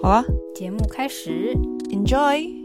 [0.00, 1.52] 好啊，节目开始
[1.90, 2.56] ，Enjoy。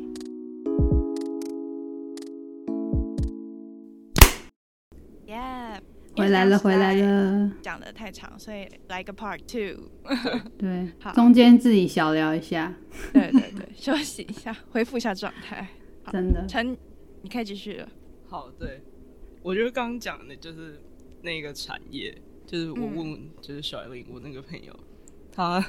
[6.16, 7.52] 回来了，回来了。
[7.64, 9.90] 讲的太长，所以来个 Part Two。
[10.60, 12.72] 对，好，中间自己小聊一下。
[13.12, 15.68] 对对对，休息一下， 恢复一下状态。
[16.12, 16.78] 真的，陈，
[17.24, 17.90] 你可以继续了。
[18.28, 18.84] 好，对，
[19.42, 20.80] 我觉得刚刚讲的就是
[21.24, 24.72] 那个产业，就是我问，嗯、就是小艾琳，我那个朋友，
[25.32, 25.66] 他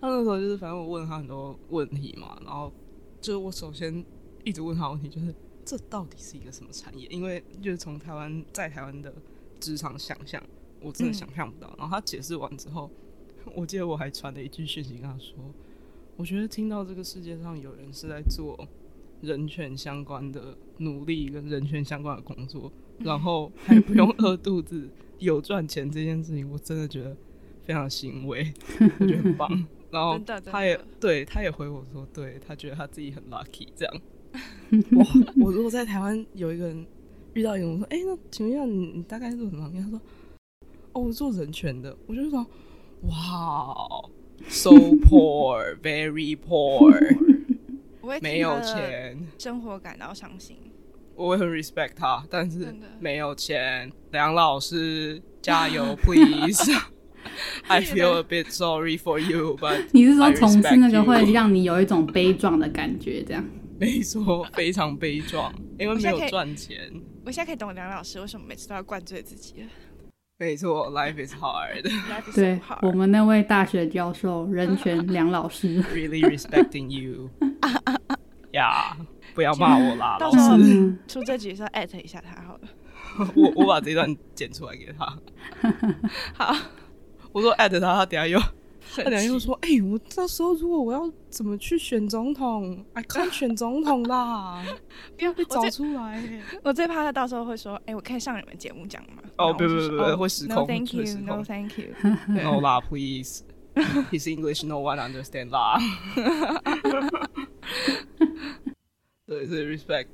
[0.00, 2.72] 他那时候就是反正我问他很多问题嘛，然后
[3.20, 4.04] 就是我首先
[4.44, 7.06] 一直问他问题，就是这到底是一个什么产业？
[7.08, 9.12] 因为就是从台湾在台湾的。
[9.60, 10.42] 职场想象，
[10.82, 11.66] 我真的想象不到。
[11.68, 12.90] 嗯、然后他解释完之后，
[13.54, 15.34] 我记得我还传了一句讯息跟他说
[16.18, 18.68] ：“我觉得听到这个世界上有人是在做
[19.22, 24.86] 人权相关的努力跟人权相关的工作，嗯、 然后还不用饿肚子，
[25.18, 27.16] 有赚钱这件事情，我真的觉得
[27.62, 28.52] 非常欣慰，
[29.00, 33.94] 我觉得很棒。”然后他也对他也回我说：“对他觉得他自己很 lucky。”这样
[34.98, 35.06] 哇，
[35.40, 36.86] 我如果在台湾有一个人。
[37.34, 40.00] 遇到一个人我说：“哎、欸，那请问一下，你你大概是做什么行业？”他说
[40.94, 42.46] ：“哦，我做人权的。”我就说
[43.10, 43.74] ：“哇
[44.46, 44.70] ，so
[45.02, 46.94] poor, very poor，
[48.22, 50.56] 没有钱，生活感到伤心。”
[51.16, 53.90] 我会很 respect 他，但是没有钱。
[54.12, 56.70] 梁老师，加油，please。
[57.68, 63.44] I feel a bit sorry for you, but 你是说从事那个会让你有一种悲壮的感觉，这样？
[63.78, 66.90] 没错，非常悲壮，因为没有赚钱。
[67.24, 69.68] 我现在可以懂梁老师为什么每次都要灌醉自己了。
[70.36, 71.82] 没错，Life is hard。
[72.34, 77.30] 对，我们那位大学教授人权梁老师，Really respecting you。
[78.52, 78.96] 呀，
[79.34, 80.56] 不要骂我啦，到时候
[81.08, 82.60] 出这集的时候艾特一下他好了。
[83.34, 85.18] 我我把这段剪出来给他。
[86.34, 86.56] 好，
[87.34, 88.40] 我说艾特他，他等下又。
[88.96, 94.62] 他等下又说：“哎、欸，我到时候如果我要怎么去选总统？I can't 选总统啦，
[95.18, 96.22] 不要被找出来。
[96.62, 100.56] 我最怕他到时候会说：‘哎、欸，我可以上你们节目讲吗？’哦，不不不不，会失控。
[100.56, 101.86] No thank you，No thank you。
[102.28, 103.42] No 啦，Please。
[104.12, 105.80] His English no one understand 啦。
[109.26, 110.06] 对，所以 respect。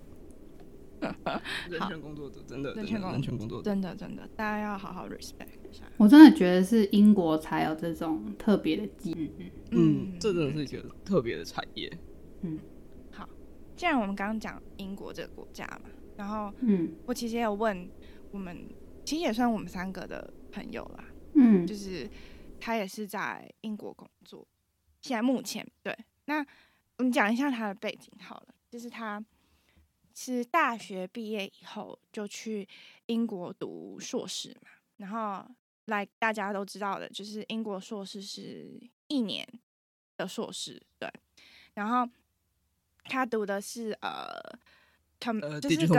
[1.71, 5.85] 人权工作者真的，人权工作者真的真的，大家要好好 respect 一下。
[5.97, 11.91] 我真的觉得是英国才有这种特别的机遇，嗯，这真的是一个特别的产业。
[12.43, 12.59] 嗯，
[13.11, 13.29] 好，
[13.77, 17.89] 既然我们刚刚讲英国这个国家嘛，然后，嗯，我其实也有问
[18.31, 18.69] 我们，
[19.05, 22.09] 其实也算我们三个的朋友啦，嗯，就是
[22.59, 24.47] 他也是在英国工作，
[25.01, 25.97] 现在目前对，
[26.27, 26.45] 那
[26.99, 29.23] 我们讲一下他的背景好了，就是他
[30.15, 32.69] 是大学毕业以后就去
[33.07, 34.69] 英国读硕士嘛。
[34.97, 35.45] 然后
[35.87, 38.79] 来，like, 大家都知道的，就是英国硕士是
[39.09, 39.47] 一年
[40.17, 41.11] 的硕士，对。
[41.75, 42.07] 然后
[43.05, 44.39] 他读的是呃，
[45.19, 45.97] 他们、uh, 就是跟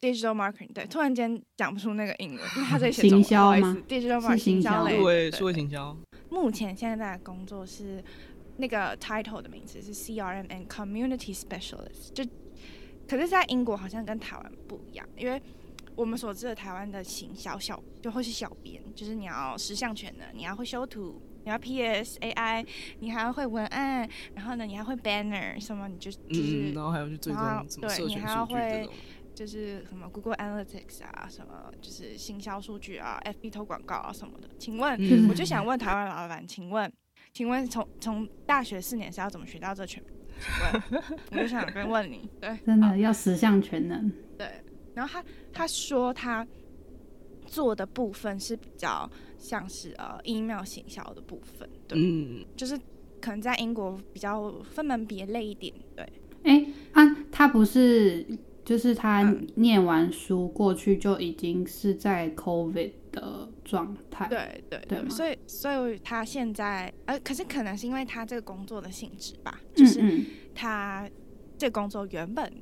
[0.00, 0.86] digital marketing，对。
[0.86, 5.96] 突然间讲不出那个英文，因为他在写中文，不好意思，digital marketing，行销类，对，数位行销。
[6.30, 8.02] 目前现在的工作是
[8.56, 12.24] 那个 title 的名字是 CRM and Community Specialist，就
[13.08, 15.40] 可是，在英国好像跟台湾不一样，因为。
[15.96, 22.66] 我们所知的台湾的行销小就会是小编，就是你要十项全能，你要会修图，你要 PS AI，
[22.98, 28.90] 你还要会文案，然后呢，你还会 banner 什么，你就就是，然后还要去追踪什么社群数据这种，对，你还要会
[29.36, 34.48] 就是什么 Google Analytics 啊，什么就是行销数据啊，FB 投广告啊什么的。
[34.58, 36.92] 请问，嗯、我就想问台湾老板，请问，
[37.32, 40.02] 请问从从大学四年是要怎么学到这全？
[40.40, 41.02] 请问，
[41.32, 44.46] 我就想跟问你，对，真的要十项全能，对。
[44.94, 46.46] 然后他他说他
[47.46, 52.78] 做的部分是比较像是呃 email 行销的部分，对，嗯，就是
[53.20, 56.06] 可能在英国比较分门别类一点，对。
[56.44, 58.24] 哎，啊，他不是，
[58.64, 70.20] 就是他念完书过去就已经是在 COVID 的状态，对对对，所以所以他现在呃，可是可能是因为他这个工作的性质吧，就是
[70.54, 71.08] 他
[71.56, 72.52] 这个工作原本。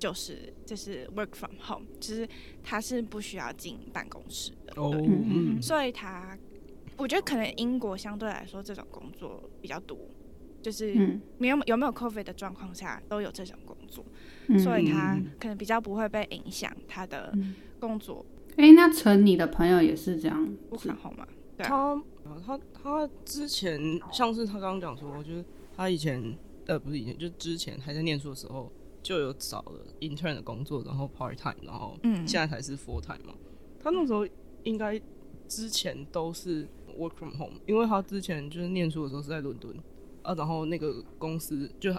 [0.00, 2.28] 就是就是 work from home，就是
[2.62, 6.38] 他是不需要进办公室的，哦、嗯，所以他
[6.96, 9.98] 我觉得可能英国相对来说这种工作比较多，
[10.62, 14.04] 就是没有有没有 COVID 的状况下都有这种工作，
[14.46, 17.36] 嗯、所以他可能比较不会被影响他的
[17.80, 18.24] 工作。
[18.58, 21.26] 哎、嗯欸，那陈，你的朋友也是这样不可好吗？
[21.56, 22.02] 对他
[22.44, 23.80] 他他之前
[24.12, 25.44] 像是他刚刚讲说，就是
[25.74, 28.70] 他以前呃不是以前，就之前还在念书的时候
[29.02, 33.32] 就有找了 intern 的工作，然后 part time，然后嗯现在才是 full time 嘛。
[33.34, 34.26] 嗯、他那时候
[34.64, 35.00] 应该
[35.46, 36.68] 之前都是
[36.98, 39.74] work from home，因为他之前就是念书的时候是在伦敦。
[40.22, 41.90] 啊，然后那个公司就，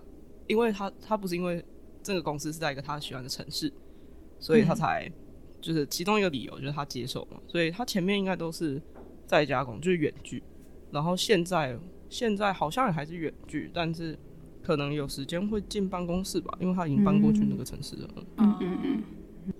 [0.45, 1.65] 因为他他不是因为
[2.03, 3.73] 这个公司是在一个他喜欢的城市，
[4.37, 5.11] 所以他才
[5.61, 8.81] 就是其中一个理由就是他接受嘛，所以他前面应该都是
[9.25, 10.41] 在家工，就是远距，
[10.91, 11.77] 然后现在
[12.09, 14.17] 现在好像也还是远距，但是
[14.61, 18.09] 可能有时间会进办公室吧，因为他已经搬过去那个城市了。
[18.37, 18.57] 嗯。
[18.61, 18.77] 嗯。
[18.83, 19.03] 嗯，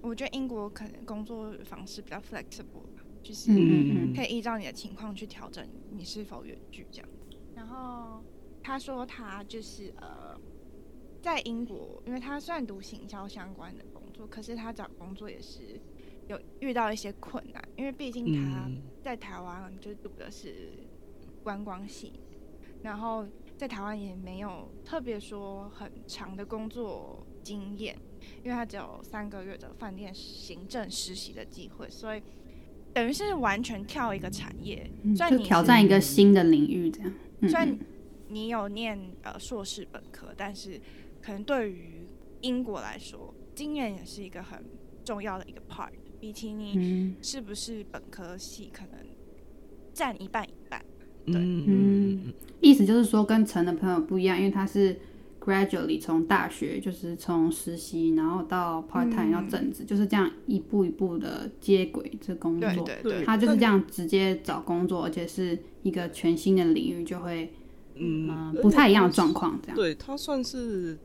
[0.02, 2.86] 我觉得英国可能工作方式比较 flexible，
[3.24, 3.52] 就是
[4.16, 7.10] 可以依照你的情况去调整你是否远距这样，
[7.56, 8.24] 然后。
[8.62, 10.38] 他说他就是呃，
[11.22, 15.80] 在英国，因为他算读行销相关的工作，可是他找工作也是
[16.30, 18.72] 有遇到一些困难，因为毕竟他
[19.04, 20.72] 在台湾就读的是
[21.44, 22.14] 观光系，
[22.82, 23.28] 然后
[23.58, 27.98] 在台湾也没有特别说很长的工作经验，
[28.44, 32.24] 因为他只有三个月的饭店行政实习的机会，所以
[32.94, 37.78] 等于是完全跳一个产业，就挑战一个新的领域这样，虽然。
[38.32, 40.80] 你有念呃硕士本科，但是
[41.20, 42.06] 可能对于
[42.42, 44.64] 英国来说，经验也是一个很
[45.04, 45.90] 重要的一个 part。
[46.20, 49.00] 比起你是不是本科系，可能
[49.94, 50.84] 占一半一半。
[51.26, 54.98] 对，嗯，意思就是说跟陈的朋友不一样，因为他是
[55.40, 62.70] gradually 从大学就是从实习，然后到 part time 要正职，嗯、就是这样一步一步的接轨这工作。
[62.84, 67.52] 对对对，他就是这样直接找工作，而且是一个全新的领域，就会。
[68.02, 69.76] 嗯，不太一样的状况，这样。
[69.76, 70.98] 对，他算是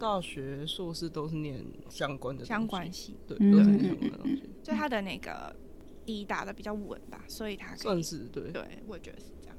[0.00, 4.42] 大学硕士都是念相关的相关系，对，都是相关的东西。
[4.64, 5.54] 就他的那个
[6.06, 8.50] 底打的比较稳吧，所以他算是对。
[8.50, 9.56] 对，我也觉得是这样。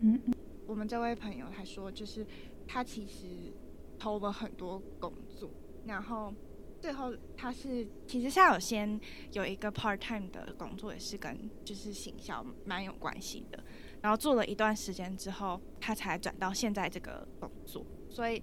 [0.00, 0.20] 嗯，
[0.66, 2.26] 我们这位朋友还说，就是
[2.66, 3.54] 他其实
[3.96, 5.48] 投了很多工作，
[5.86, 6.34] 然后
[6.80, 9.00] 最后他是其实他有先
[9.32, 13.62] 有一个 part time 的工作，也是跟就是行销蛮有关系的。
[14.02, 17.86] 然后做了一段时间之后，他才转到现在这个工作。
[18.10, 18.42] 所以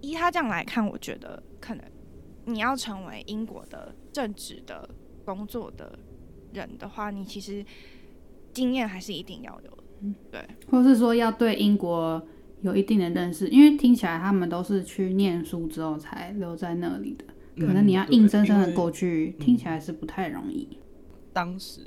[0.00, 1.84] 依他这样来看，我觉得可能
[2.44, 4.88] 你要成为英国的正职的
[5.24, 5.98] 工作的
[6.52, 7.64] 人的话，你其实
[8.52, 9.84] 经验还是一定要有的。
[10.00, 10.40] 嗯，对，
[10.70, 12.24] 或是说要对英国
[12.62, 17.24] 有一定的认识，因为听起来他们都是去念书之后才留在那里的，
[17.66, 20.78] 可能你要硬生生的过去，听起来是不太容易。
[21.32, 21.80] 当时，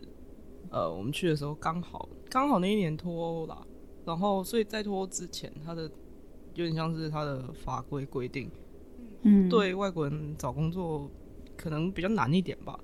[0.70, 2.08] 呃，我们去的时候刚好。
[2.30, 3.62] 刚好那一年脱欧啦，
[4.06, 5.92] 然后所以在脱欧之前，他的
[6.56, 8.50] 有点像是他的法规规定，
[9.24, 11.10] 嗯，对外国人找工作
[11.56, 12.80] 可能比较难一点吧，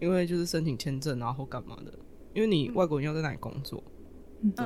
[0.00, 1.92] 因为就是申请签证然后干嘛的，
[2.34, 3.82] 因为你外国人要在那里工作，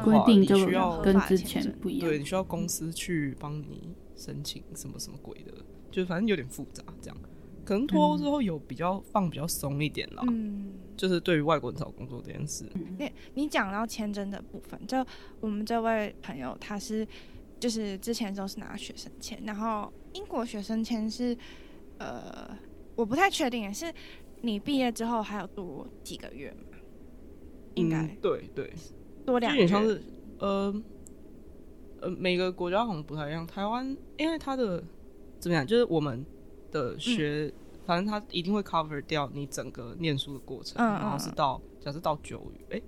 [0.04, 5.52] 规定就需要跟之前不一样，对，你需要公司去帮你申请什么什么鬼的，
[5.90, 7.16] 就反正有点复杂这样。
[7.64, 12.64] 可能脱欧之后有比较放比较松一点了，嗯，就是对于外国人找工作这件事。
[12.98, 15.04] 你你讲到签证的部分，就
[15.38, 17.06] 我们这位朋友他是
[17.58, 21.36] 就是之前都是拿学生签，然后英国学生签是
[21.98, 22.56] 呃
[22.96, 23.92] 我不太确定，是
[24.42, 26.78] 你毕业之后还有多几个月吗？
[27.74, 28.72] 应该、嗯、对对，
[29.24, 29.62] 多两个月。
[29.62, 30.02] 有点像是
[30.38, 30.82] 呃
[32.00, 34.82] 呃每个国家好像不太一样，台湾因为它的
[35.38, 36.24] 怎么样，就是我们。
[36.70, 42.82] 的学，嗯、反正它一定会 cover 掉你整个念书的过程，嗯、然后是到假设到九月，哎、欸，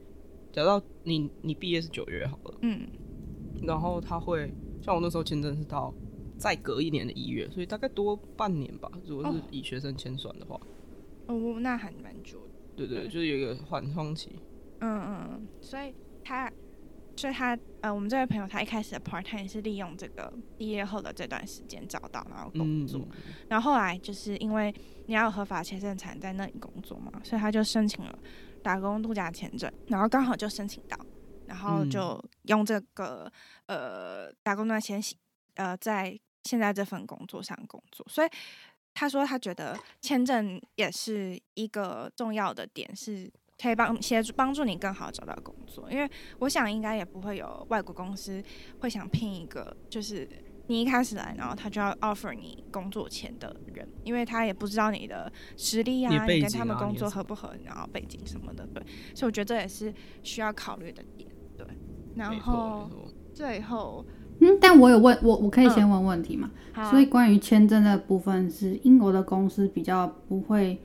[0.53, 2.87] 假设你你毕业是九月好了，嗯，
[3.63, 4.53] 然后他会
[4.83, 5.93] 像我那时候签证是到
[6.37, 10.61] 再隔一年的一月，所以大概多半年吧，如果是以学生签算的话，
[11.27, 14.31] 哦，哦，那还蛮久的，对，对对，就是有一个缓冲期，
[14.81, 16.51] 嗯嗯，所以他。
[17.17, 28.19] 所以他呃，我们这位朋友他一开始的 part time 是利用这个毕业后的这段时间找到然后工作，嗯、然后后来就是因为你要有合法签证才能在那里工作嘛，所以他就申请了
[28.63, 30.97] 打工度假签证，然后刚好就申请到，
[31.51, 33.31] 然后就用这个
[33.67, 35.03] 呃打工度假签
[35.57, 38.29] 呃在现在这份工作上工作，所以
[38.95, 43.31] 他说他觉得签证也是一个重要的点是。
[43.63, 48.43] 可以帮协助帮助你更好找到工作，因为我想应该也不会有外国公司
[48.79, 50.27] 会想聘一个就是
[50.69, 58.83] 你一开始来，然后他就要 offer 你工作签的人，因为他也不知道你的实力啊，你，啊你跟他们工作合不合，然后背景什么的，对，
[59.15, 59.93] 所以我觉得这也是
[60.23, 61.30] 需要考虑的点，对。
[62.15, 62.91] 然后
[63.33, 64.05] 最后
[64.41, 66.51] 嗯，但我有问我，我可以先问问题嘛？
[66.75, 70.79] 嗯、所以关于签证的部分，是英国的公司比较不会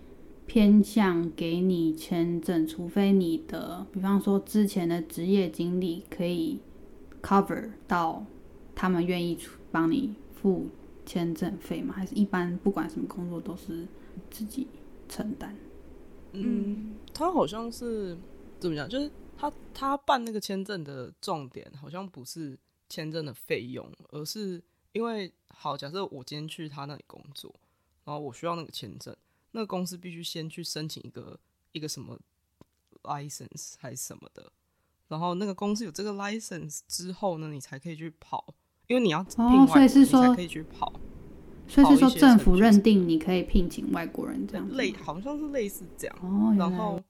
[0.46, 6.60] 偏向给你签证，除非你的，比方说之前的职业经历可以
[7.22, 8.25] cover 到
[8.75, 9.38] 他们愿意
[9.72, 10.67] 帮你付
[11.05, 11.94] 签证费吗？
[11.96, 13.88] 还是一般不管什么工作都是
[14.29, 14.67] 自己
[15.08, 15.55] 承担？
[16.34, 18.17] 嗯，他好像是
[18.60, 18.89] 怎么讲？
[18.89, 22.58] 就是他他办那个签证的重点好像不是。
[22.88, 24.62] 签证的费用，而是
[24.92, 27.54] 因为好，假设我今天去他那里工作，
[28.04, 29.13] 然后我需要那个签证，
[29.54, 31.38] 那个公司必须先去申请一个
[31.72, 32.15] 一个什么
[33.01, 34.51] license 还是什么的，
[35.08, 38.54] 然后那个公司有这个 license 之后呢，你才可以去跑，
[38.86, 40.94] 因为你要哦，所以是说你才可以去跑，
[41.68, 47.01] 所以是说政府认定你可以聘请外国人这样类，好像是类似这样，哦，然后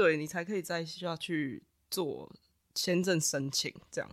[0.00, 2.32] 对你才可以再需要去做
[2.74, 4.10] 签证申请这样。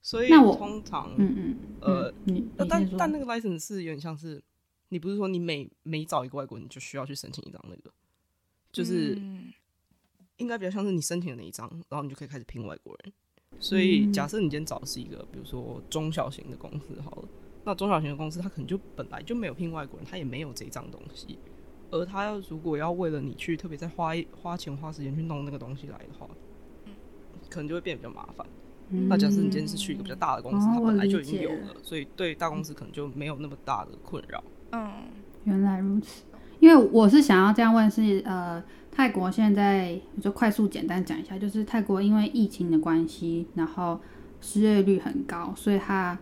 [0.00, 4.42] 所以通常，嗯嗯，呃，你但但那个 license 是有点像是，
[4.88, 7.92] 你不是说你每每找一个外国人，你就需要去申请一张那个，
[8.72, 9.14] 就是
[10.38, 13.12] 应该比较像是你申请的那一张，然后你就可以开始聘外国人。
[13.58, 17.28] 所以假设你今天找的是一个，比如说中小型的公司好了，
[17.64, 21.38] 那中小型的公司他可能就本来就没有聘外国人，他也没有这一张东西，
[21.90, 26.26] 而他要如果要为了你去特别再花花钱花时间去弄那个东西来的话，
[26.86, 26.92] 嗯
[27.48, 28.46] 可能就会变得比较麻烦。
[29.08, 34.42] 那假设你今天是去一个比较大的公司，嗯、它本来就已经有了，所以对大公司可能就没有那么大的困扰。
[34.72, 34.90] 嗯，
[35.44, 36.24] 原来如此。
[36.58, 44.00] 因为我是想要这样问是，是呃，泰国现在我就快速简单讲一下，就是泰国因为疫情的关系，然后
[44.40, 46.18] 失业率很高，所以他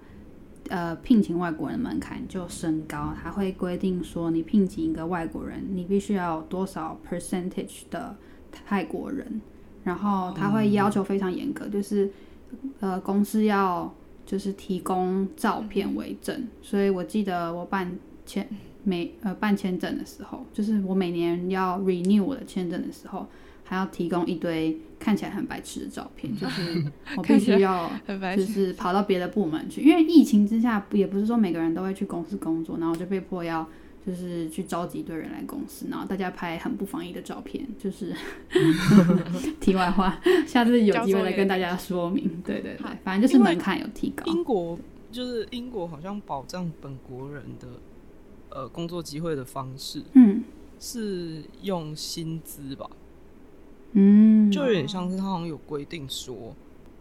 [0.69, 8.17] 呃聘请外国人的门槛就升高，他会规定说，你聘请一个外国人，你必须要有多少 percentage 的
[8.51, 9.41] 泰国人，
[9.85, 12.11] 然后他会要求非常严格，就是。
[12.81, 13.95] 呃，公司要
[14.25, 17.95] 就是提供照片为证，嗯、所以我记得我办
[18.25, 18.49] 签
[18.85, 23.27] 每呃办签证的时候，就是我每年要 renew 我的签证的时候，
[23.69, 26.83] 还要提供一堆看起来很白痴的照片， 就是
[27.17, 27.91] 我必须要
[28.35, 33.69] 就是跑到别的部门去，因为疫情之下，也不是说每个人都会去公司工作，然后我就被迫要。
[34.07, 37.63] 就是去召集一堆人来公司，然后大家拍很不防疫的照片。
[37.79, 38.15] 就是
[39.61, 42.41] 题外话，下次有机会再跟大家说明。
[42.43, 44.25] 对对对，反正就是门槛有提高。
[44.33, 44.79] 英国
[45.13, 47.69] 就是英国，好像保障本国人的
[48.49, 50.43] 呃工作机会的方式，嗯，
[50.81, 52.89] 是用薪资吧？
[53.93, 56.55] 嗯，就有点像是他好像有规定说，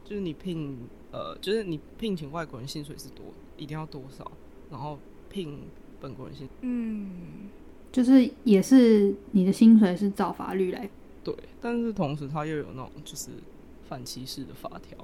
[0.04, 0.78] 就是你聘
[1.12, 3.26] 呃，就是你聘请外国人薪水是多，
[3.58, 4.32] 一定要多少，
[4.70, 4.98] 然后
[5.30, 5.60] 聘。
[6.00, 7.50] 本国人薪，嗯，
[7.92, 10.88] 就是也是你的薪水是照法律来，
[11.24, 13.32] 对，但是同时他又有那种就是
[13.90, 14.96] 反歧视的法条，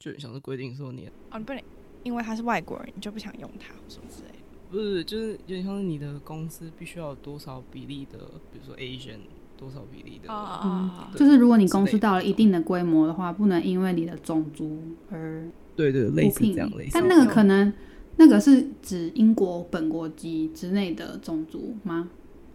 [0.00, 1.62] 就很像是规定说你啊，你不能
[2.02, 8.18] 因为他是外国人，你就不想用他什么之类的，不是，就是有点像是你的公司必须要有多少比例的，
[8.52, 9.20] 比如说 Asian
[9.56, 14.78] 多少比例的，啊，就是如果你公司到了一定的规模的话，不能因为你的种族
[15.10, 17.72] 而对对类似这样类似，但那个可能。
[18.18, 22.08] 那个是指英国本国籍之内的种族吗？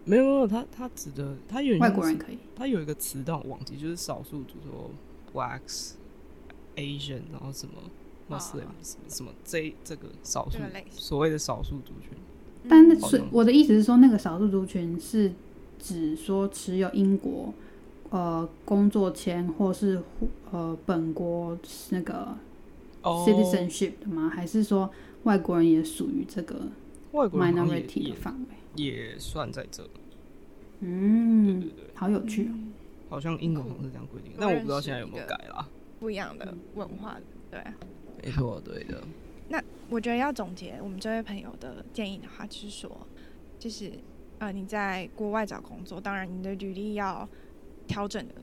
[0.06, 4.90] 没有没有，他他指的他有外国人可以，他有一个词但我忘记，就是少数族说
[5.32, 5.92] blacks
[6.76, 7.74] Asian，然后什么
[8.28, 10.58] Muslim、哦、什么什么这这个少数
[10.90, 12.18] 所谓的少数族群。
[12.68, 15.32] 但那是我的意思是说，那个少数族群是
[15.82, 17.54] 指说持有英国
[18.12, 20.02] 呃工作签或是
[20.52, 21.58] 呃本国
[21.90, 22.38] 那个
[23.04, 24.28] citizenship 的吗？
[24.28, 24.90] 哦、还是说？
[25.24, 26.60] 外国人也属于这个
[27.14, 29.88] minority 的范围，也算在这。
[30.80, 32.54] 嗯，对对对，好有趣哦。
[33.08, 35.70] 好像英国好像是这样规定，但我不知道现在有没有改啦。
[36.00, 37.20] 不一样的文化，
[37.52, 37.64] 对，
[38.24, 39.04] 没错，对的。
[39.50, 42.90] 那我觉得要总结我们这位朋友的建议的话，就是说，
[43.60, 43.92] 就是
[44.42, 47.30] 呃，你在国外找工作，当然你的履历要
[47.86, 48.34] 调整的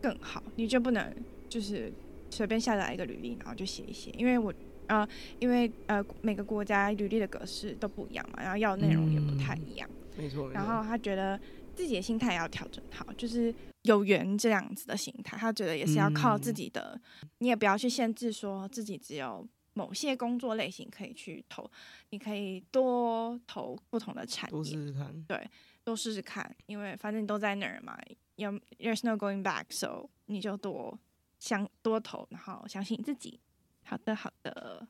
[0.00, 1.12] 更好，你就不能
[1.48, 1.92] 就是
[2.30, 4.54] 随便下载一个履历，然后就写一写，因为我。
[4.86, 5.06] 呃，
[5.38, 9.88] 因为呃，每个国家履历的格式都不一样嘛，然后要的内容也不太一样。
[10.16, 10.50] 没错。
[10.50, 11.38] 然后他觉得
[11.76, 15.36] 自己的心态要调整好，就是有缘这样子的心态。
[15.36, 21.70] 他觉得也是要靠自己的，嗯、你也不要去限制说自己只有某些工作类型可以去投，
[22.10, 25.24] 你可以多投不同的产业，多试试看。
[25.24, 25.50] 对，
[25.84, 27.98] 多试试看，因为反正你都在那儿嘛，
[28.36, 30.98] 有 there's no going back，so 你就多
[31.38, 33.40] 相多投，然后相信自己。
[33.84, 34.86] 好的，好的。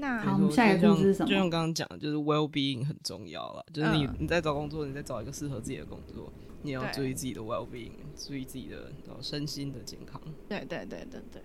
[0.00, 1.28] 那好，我们下一个是什么？
[1.28, 3.66] 就像刚刚讲的，就是 well being 很重要了。
[3.72, 6.32] 就是你、嗯、你在找工作，你在找一个适合自己的工作，
[6.62, 10.22] 你要注意自己的 well being，注意自己的身心的健康。
[10.48, 11.42] 对对对对对，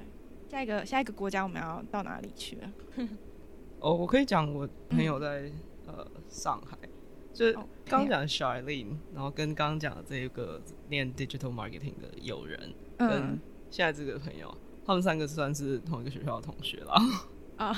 [0.53, 2.71] 下一个下一个国家我们要到哪里去了？
[3.79, 5.41] 哦，我可以讲我朋友在、
[5.87, 6.77] 嗯、呃上海，
[7.33, 13.39] 就是刚讲的 Charlene，然后跟刚刚讲的这个念 digital marketing 的友人，嗯、跟
[13.71, 14.55] 现在这个朋友，
[14.85, 16.93] 他们三个算是同一个学校的同学了。
[17.57, 17.75] 啊，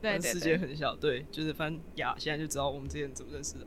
[0.00, 3.66] 对，世界很小，对，就是反正呀，现在就知道我们之前怎么认识的。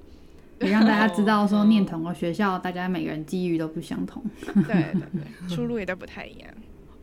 [0.62, 6.50] 也让大家知道说，念同个学校，大家每个人机遇都不相同，对对对，出路也都不太一样。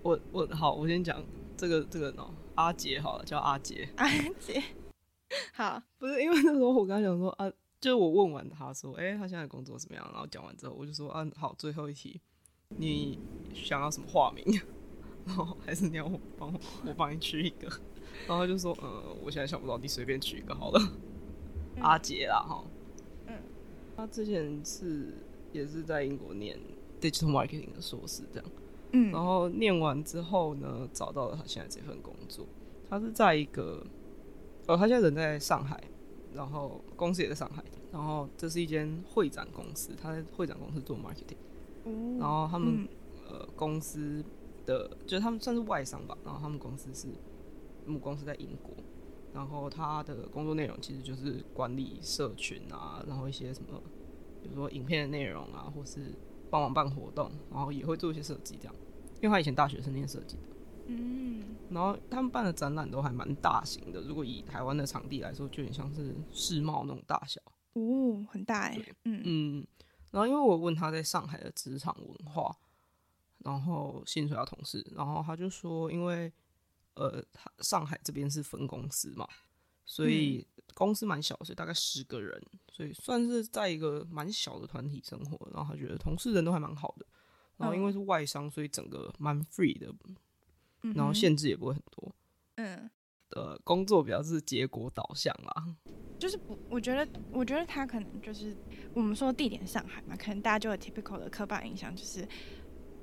[0.08, 1.22] 我我好，我先讲
[1.54, 3.86] 这个这个呢，阿杰好了，叫阿杰。
[3.96, 4.08] 阿
[4.40, 4.62] 杰，
[5.52, 10.08] 好，不是因为那时候我刚刚讲说啊，就是我问完他说，哎、欸，他现在工作怎么样？
[10.10, 12.18] 然后讲完之后，我就说啊，好，最后一题，
[12.68, 13.18] 你
[13.52, 14.42] 想要什么化名？
[15.26, 17.68] 然后还是你要我帮我我帮你取一个？
[18.26, 20.80] 然后他就说，呃，我现在想不到，你随便取一个好了。
[21.76, 22.64] 嗯、阿杰啦，哈。
[23.94, 25.12] 他之前是
[25.52, 26.58] 也是在英国念
[26.98, 28.50] digital marketing 的硕士，这样，
[28.92, 32.46] 嗯，然后念完之后呢，找到了他现在这份工作。
[32.88, 33.84] 他是在一个，
[34.66, 35.82] 呃，他现在人在上海，
[36.34, 41.36] 然后公司也在上海，然后这是一间会展公司，他在会展公司做 marketing，
[41.84, 42.88] 嗯，然后他们、嗯、
[43.28, 44.24] 呃公司
[44.64, 47.08] 的就是他们算是外商吧，然后他们公司是
[47.86, 48.72] 母公司在英国。
[49.34, 53.78] 然后他的工作内容其实就是管理社群啊，然后一些什么，
[54.42, 56.14] 比如说影片的内容啊，或是
[56.50, 58.74] 帮忙办活动，然后也会做一些设计这样。
[59.20, 60.42] 因为他以前大学是念设计的，
[60.86, 64.00] 嗯，然后他们办的展览都还蛮大型的。
[64.02, 67.40] 如果以台湾的场地来说，就有点像是世贸那种大小，
[67.72, 69.66] 哦，很大哎，嗯嗯。
[70.10, 72.56] 然后因为我问他在上海的职场文化，
[73.38, 76.32] 然后薪水要同事，然后他就说因为。
[76.94, 79.24] 呃，他上海这边是分公司嘛，
[79.84, 80.44] 所以
[80.74, 85.38] 公司蛮小，所以大概十个人，所以算是在一个蛮小的团体生活。
[85.52, 87.06] 然后他觉得同事人都还蛮好的，
[87.56, 89.92] 然后因为是外商，所以整个蛮 free 的，
[90.94, 92.14] 然后限制也不会很多。
[92.56, 92.90] 嗯，
[93.30, 95.76] 呃，工作比较是结果导向啦，
[96.18, 98.56] 就是不，我觉得，我觉得他可能就是
[98.94, 102.26] 我们说地点上海嘛，可能大家就有 typical 的刻板印象，就是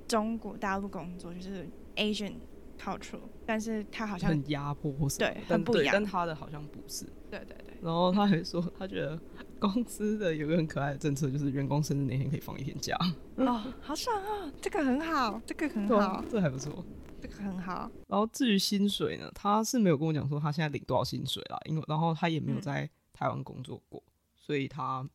[0.08, 2.34] 中国大陆工作就是 Asian。
[2.78, 7.06] culture，但是他好像很压迫对，很不一样，但他的好像不是。
[7.30, 7.65] 对对对。
[7.82, 9.20] 然后他还说，他觉得
[9.58, 12.96] 公司的有个很可爱的政策，就是员工生日那天可以放一天假。
[13.36, 14.52] 哦，好爽啊！
[14.60, 16.84] 这个很好，这个很好，这还不错，
[17.20, 17.90] 这个很好。
[18.08, 25.08] 然后至于薪水呢，他是没有跟我讲说他现在领多少薪水啦，因为然后他也没有在台湾工作过，嗯、所以他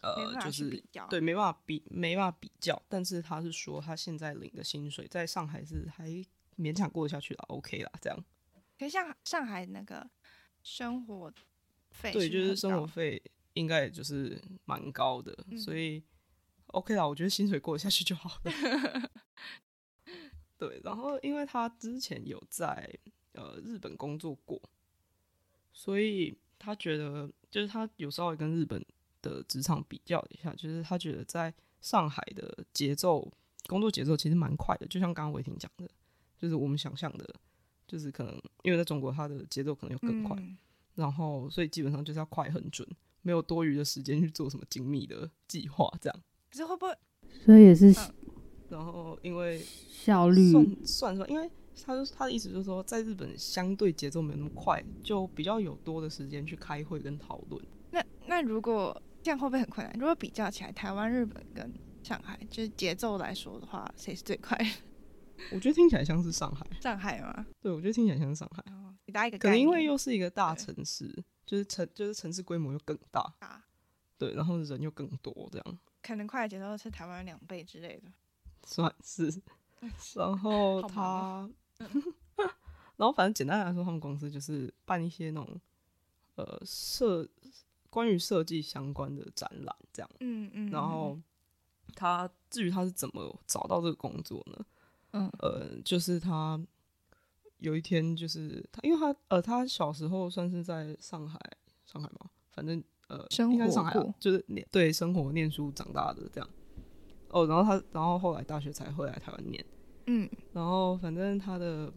[0.00, 6.24] 呃就是对没办法比没办法比较，但是他是说他现在领的薪水在上海是还。
[6.58, 8.24] 勉强过得下去了，OK 啦，这样。
[8.78, 10.06] 可是像上海那个
[10.62, 11.32] 生活
[11.92, 16.02] 费，对，就是生活费应该也就是蛮高的，嗯、所以
[16.66, 19.10] OK 啦，我觉得薪水过得下去就好了。
[20.58, 22.92] 对，然后因为他之前有在
[23.32, 24.60] 呃日本工作过，
[25.72, 28.84] 所以他觉得就是他有稍微跟日本
[29.20, 33.32] 的职场比较一下，就是他觉得在上海的节奏
[33.66, 35.88] 工作节奏其实蛮快的，就像刚刚伟霆讲的。
[36.38, 37.34] 就是我们想象的，
[37.86, 40.58] 就是可能因为在中国，他的节奏可能要更快，嗯、
[40.94, 42.86] 然后所以基本上就是要快很准，
[43.22, 46.20] 没有多余的时间去做什么精密的计划，这样。
[46.50, 46.94] 可是会不会？
[47.44, 48.14] 所以也是，嗯、
[48.68, 49.58] 然后因为
[49.90, 51.50] 效率算算算，因为
[51.84, 57.64] 他就他的意思就是说，在日本相对节奏没有那么快，就比较有多的时间去开会跟讨论。
[57.90, 59.96] 那那如果这样会不会很困难？
[59.98, 64.58] 如果比较起来，台湾、日本跟上海，就是节奏来说的话，谁是最快？
[65.52, 67.46] 我觉得听起来像是上海，上海吗？
[67.60, 68.62] 对，我觉得听起来像是上海。
[69.12, 73.62] 给大家一个，可能因为又是一个大城市，就是城，就是城市规模又更大，大
[74.16, 75.78] 对，然后人又更多，这样。
[76.02, 78.10] 可能快的节奏是台湾两倍之类的，
[78.64, 79.42] 算是。
[80.14, 81.48] 然后他，
[82.96, 85.60] 然后反正简单来说，他们公司就是办一些那种
[86.36, 87.28] 呃设
[87.90, 90.10] 关于设计相关的展览，这样。
[90.20, 90.70] 嗯嗯。
[90.70, 91.18] 然后
[91.94, 94.64] 他至于他是怎么找到这个工作呢？
[95.12, 96.58] 嗯，呃，就是他
[97.62, 101.38] 有一天，就是他，因为他，呃，他小时候算是在上海，
[101.86, 106.50] 上海嘛，反正呃，生活上海就是念对生活念书长大的这样。
[107.30, 109.64] 哦，然后他，然后后来大学才会来台湾念。
[110.06, 111.92] 嗯，然后反正他的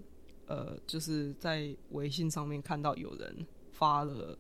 [0.48, 4.38] 呃，就是在微信上面看到有人发了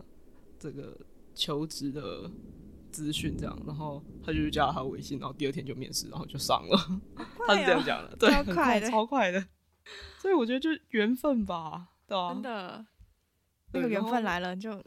[0.57, 0.97] 这个
[1.33, 2.31] 求职的。
[2.91, 6.77] 资讯这样，然后他就加了他微信，然后第二天就面试，然后就上了。
[7.17, 9.45] 哦、 他是这样讲的， 对，很快，超快的。
[10.19, 12.85] 所以我觉得就缘分吧，对啊，真的，
[13.73, 14.83] 那个缘分来了就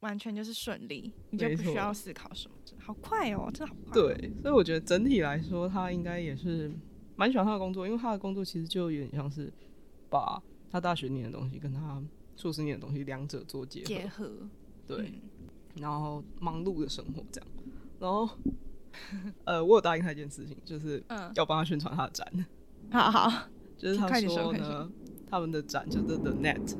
[0.00, 3.92] 完全就是顺利，你就不需要思考什么，好快哦，真的好快。
[3.92, 6.72] 对，所以我觉得整体来说，他应该也是
[7.16, 9.52] 蛮喜欢他的工作，因为他的工作其实就有点像是
[10.10, 12.02] 把他大学念的东西跟他
[12.36, 14.48] 硕士念的东西两者做结合，结合
[14.86, 15.20] 对，嗯、
[15.76, 17.50] 然后忙碌的生活这样，
[18.00, 18.28] 然后
[19.44, 21.02] 呃，我有答应他一件事情，就是
[21.34, 22.44] 要帮他宣传他的展，嗯、
[22.90, 23.48] 好好，
[23.82, 24.88] 就是他说呢，
[25.28, 26.76] 他们的展就是 The Net，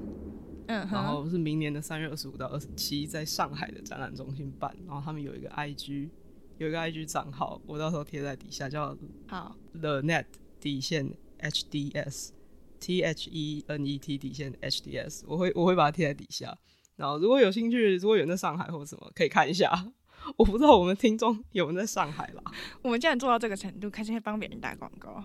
[0.69, 6.11] 嗯，然后是明年的三月二十五到二十七，在上海的展览中心办，然后他们有一个 IG。
[6.59, 10.27] 有一个 IG 账号，我到时候贴在底下，叫好 The Net
[10.61, 16.57] 底线 HDS，T H E N E T 底线 HDS，我会我会把它贴在底下。
[16.95, 19.93] 然后如果有兴趣，如果有人在上海或什么，可以看一下。
[20.37, 22.43] 我不知道我们听众有人在上海啦。
[22.83, 25.25] 我们竟然做到这个程度，开始会帮别人打广告，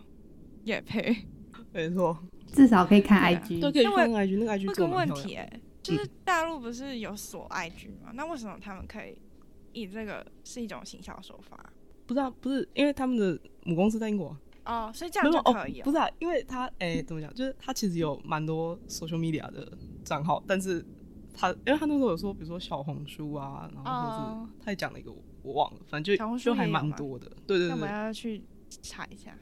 [0.63, 1.15] 也配。
[1.73, 4.37] 没错，至少可以看 IG，都可以看 IG。
[4.39, 8.09] 那个 IG 这个问题、欸，哎，就是大陆不是有锁 IG 吗？
[8.09, 9.17] 嗯、那为什么他们可以？
[9.73, 11.71] 以这个是一种行销手法，
[12.07, 15.83] 不知道，不是，因为他们的母公司在英国哦，所以这样就可以、哦。
[15.83, 17.31] 不是啊，因为他哎、欸，怎么讲？
[17.35, 19.71] 就是他其实有蛮多 social media 的
[20.03, 20.83] 账号，但是
[21.31, 27.29] 他因为他那时候有说，比如说小红书啊，然后或是他也讲了一个我忘了，反正就就还蛮多的。
[27.45, 28.41] 对对对，那我们要去
[28.81, 29.37] 查一下。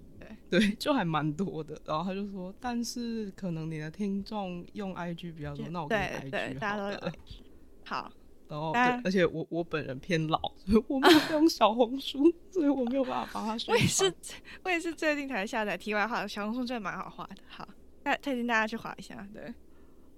[0.50, 1.80] 对 对，就还蛮多的。
[1.86, 7.14] 然后他就说，但是可能你的听众用 IG 比较多，那我给 IG 对对，大家都有 IG。
[7.86, 8.12] 好。
[8.48, 13.74] 然后，对，而且我我本人偏老， 所以我没有用小红书，所以我没有办法帮他选。
[13.74, 14.14] 我也是，
[14.64, 15.76] 我也是最近才下载。
[15.76, 17.36] 题外话，小红书真的蛮好画的。
[17.48, 17.68] 好，
[18.04, 19.28] 那推荐大家去画一下。
[19.34, 19.52] 对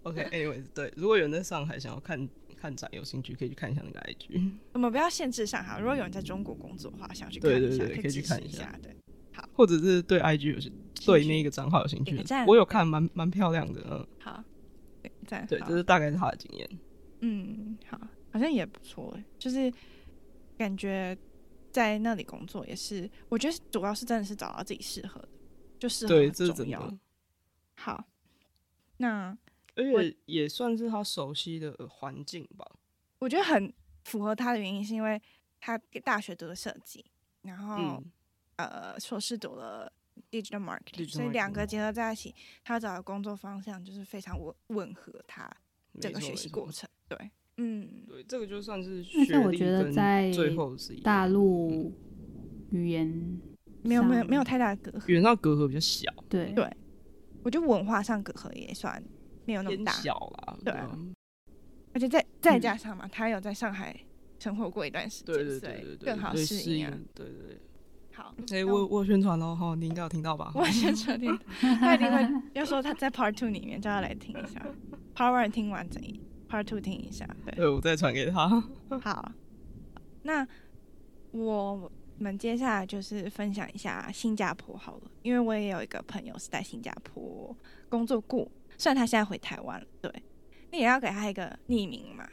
[0.03, 2.27] ，OK，Anyways，、okay, 对，如果有人在上海想要看
[2.59, 4.51] 看展，有兴趣可以去看一下那个 IG。
[4.73, 8.77] 我们不要限制上海，如果有人在中国工作的话，想去看一下，对对对，可以去看一下。
[8.83, 8.93] 对，
[9.37, 10.71] 好，或者是对 IG 有些
[11.05, 13.81] 对那个账号有兴趣，我有看，蛮蛮漂亮的。
[13.89, 14.43] 嗯，好，
[15.01, 16.69] 对，赞，对，这是大概是他的经验。
[17.21, 17.99] 嗯，好。
[18.29, 19.73] 好像也不错哎，就是
[20.57, 21.17] 感觉
[21.71, 25.29] 在那里工作也是，我觉得主要是真的是找到自己适合的，
[25.79, 26.87] 就适合很重要。
[26.87, 26.97] 这
[27.75, 28.05] 好，
[28.97, 29.35] 那
[29.75, 32.69] 而且也算是他熟悉的环境吧。
[33.17, 33.73] 我觉得很
[34.03, 35.19] 符合他的原因，是因为
[35.59, 37.03] 他给大学读的设计，
[37.41, 38.11] 然后、嗯、
[38.57, 39.91] 呃硕士读了
[40.29, 45.49] digital marketing，所以两个结合在一起，他找的工作方向就是非常吻吻合他
[45.99, 47.17] 整个学习过程，对。
[47.59, 50.31] 嗯，对，这个就算是学历，我觉得在
[51.03, 51.91] 大陆
[52.69, 53.07] 语言
[53.81, 56.05] 没有没有没有太大的隔阂，语言上隔阂比较小。
[56.29, 56.71] 对对，
[57.41, 59.03] 我觉得文化上隔阂也算
[59.45, 60.55] 没有那么大，小啦。
[60.63, 60.71] 对，
[61.93, 63.99] 而且再再加上嘛，他有在上海
[64.37, 66.91] 生活过一段时间，对对对对，更好适应。
[67.15, 67.59] 对对对，
[68.17, 70.51] 好， 哎，我我宣传喽，哈，你应该有听到吧？
[70.55, 71.37] 我宣传听，
[71.79, 74.59] 他一定会要说他在 Part Two 里面叫他来听一下
[75.15, 76.19] ，Part One 听完整一。
[76.49, 78.63] Part Two 听一下，对，对，我再传给他。
[79.01, 79.31] 好，
[80.23, 80.47] 那
[81.31, 87.55] 我们接下来就是分享一下新加坡好了，因为我也有一个朋友是在新加坡
[87.89, 90.23] 工作过，虽然他现在回台湾了，对，
[90.71, 92.25] 那也要给他一个匿名嘛，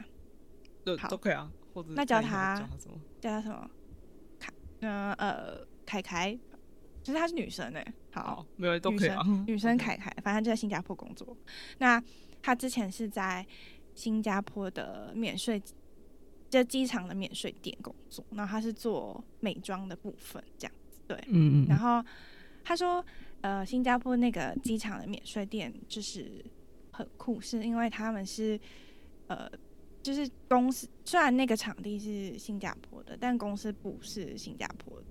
[0.85, 2.95] 对，好都可以啊，或者那叫他叫他什么？
[3.19, 3.69] 叫他什么？
[4.39, 6.37] 凯，嗯呃，凯凯，
[7.03, 11.37] 其实她是女生哎，好，好，没有都可以啊，女生，女生凯凯，反正就在新加坡工作。
[11.77, 12.01] 那
[12.41, 13.45] 她之前是在。
[13.95, 15.57] 新加坡的免税，
[16.49, 22.05] 就机场的免税店工作，然后她是做美妆的部分，这样子，对，嗯嗯，然后
[22.61, 23.01] 她说，
[23.39, 26.43] 呃，新加坡那个机场的免税店就是
[26.91, 28.59] 很酷，是因为他们是，
[29.27, 29.49] 呃，
[30.03, 35.01] 就是公司虽然那个场地是新加坡的，但公司不是新加坡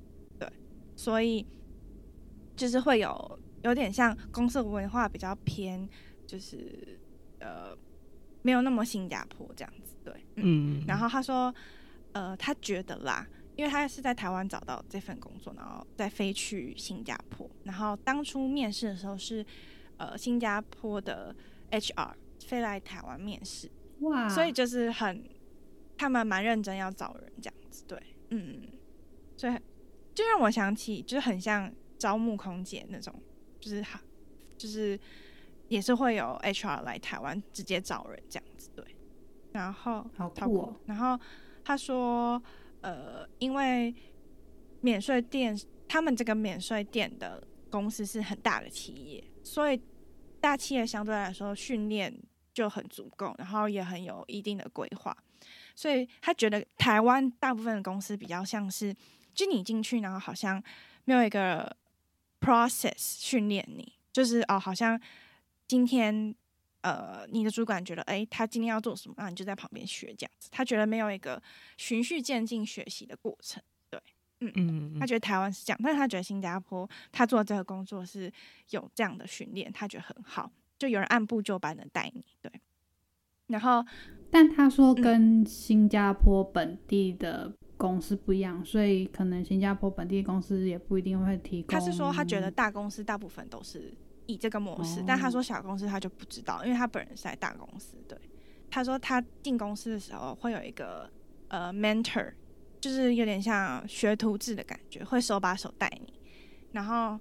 [0.97, 1.47] 所以
[2.57, 5.89] 就是会有有点像公司文化比较偏，
[6.27, 6.99] 就是
[7.41, 7.77] 呃。
[8.47, 11.51] 没有那么新加坡这样子，对，嗯，嗯，然后他说，
[12.13, 13.27] 呃，他觉得啦，
[13.57, 19.43] 因为他是在台湾找到这份工作，然后再飞去新加坡，然后当初面试的时候是，
[19.97, 21.35] 呃，新加坡的
[21.71, 22.13] HR
[22.45, 25.25] 飞来台湾面试，哇，所以就是很，
[25.97, 28.61] 他们蛮认真要找人这样子，对，嗯，
[29.39, 29.55] 所以
[30.14, 33.14] 就让我想起，就是很像招募空姐那种，
[33.61, 33.98] 就是好，
[34.57, 34.98] 就是。
[35.68, 38.85] 也是会有 HR 来台湾直接找人这样子，对。
[39.53, 40.77] 然后好酷哦。
[40.85, 41.18] 然后
[41.64, 42.40] 他说，
[42.83, 43.92] 呃，因为
[44.83, 49.81] 免税店，他们这个免税店的公司是很大的企业，所以
[50.38, 52.14] 大企业相对来说训练
[52.53, 55.16] 就很足够，然后也很有一定的规划。
[55.74, 58.94] 所以他觉得台湾大部分的公司比较像是，
[59.35, 60.62] 就你进去，然后好像
[61.05, 61.77] 没有一个
[62.40, 65.01] process 训练你，就是哦，好像。
[65.66, 66.35] 今天，
[66.83, 70.51] 呃，你的主管觉得，哎，他今天要做什么，那你就在旁边学这样子。
[70.53, 71.42] 他觉得没有一个
[71.79, 73.99] 循序渐进学习的过程，对，
[74.40, 78.31] 嗯嗯，他觉得台湾是这样，但是他觉得新加坡他做这个工作是
[78.70, 82.53] 有这样的训练，他觉得很好，就有人按部就班的带你，对。
[83.47, 83.83] 然后，
[84.31, 91.69] 但他说跟新加坡本地的公司不一样，嗯、所以可能新加坡本地公司也不一定会提供。
[91.69, 93.93] 他是说他觉得大公司大部分都是
[94.27, 97.97] 以这个模式，哦、但他说小公司他就不知道，因为他本人是在大公司。
[98.09, 98.19] 对，
[98.71, 101.11] 他说他进公司的时候会有一个
[101.49, 102.33] 呃 mentor，
[102.81, 106.13] 就是有点像学徒制的感觉，会手把手带你。
[106.73, 107.19] 然后，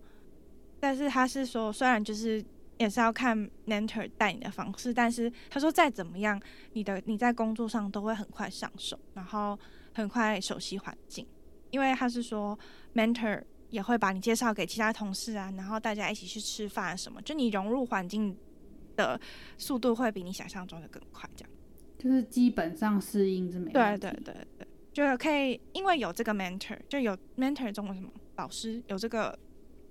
[0.80, 2.44] 但是他是说，虽然就是。
[2.80, 3.38] 也是要看
[3.68, 6.42] mentor 带你的方式，但是他说再怎么样，
[6.74, 9.58] 你的你在工作上都会很快上手，然后
[9.94, 11.26] 很快熟悉环境，
[11.72, 12.58] 因为他是说
[12.94, 18.36] mentor 也会把你介绍给其他同事啊，然后大家一起去吃饭什么，就你融入环境
[18.96, 19.20] 的
[19.58, 21.52] 速度会比你想象中的更快，这样。
[21.98, 24.00] 就是基本上适应是没问题。
[24.00, 29.38] 对对对对，就可以因为有这个 mentor，就有 mentor 中文什么老师有这个。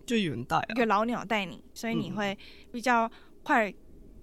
[0.05, 2.37] 就有人带、啊，一个老鸟带你，所以你会
[2.73, 3.09] 比较
[3.45, 3.75] 快，嗯、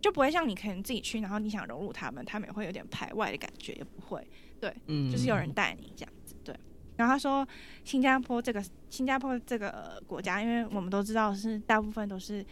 [0.01, 4.29] 就不会像你可能自己去，然后你想融入他们，他们也会有点排外的感觉，也不会，
[4.59, 6.55] 对，嗯、就是有人带你这样子，对。
[6.97, 7.47] 然后他说，
[7.83, 12.45] 新加坡这个新加坡这个国家，因为我们都知道是大部分都是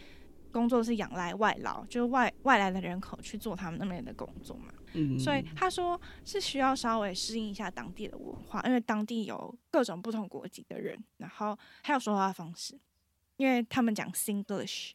[0.50, 12.78] 工作是仰赖外劳，就是外外来的人口去做他们那边的工作嘛，嗯，所以他说是需要稍微适应一下当地的文化，因为当地有各种不同国籍的人，然后还有说话方式。
[13.36, 14.92] 因为他们讲 Singlish，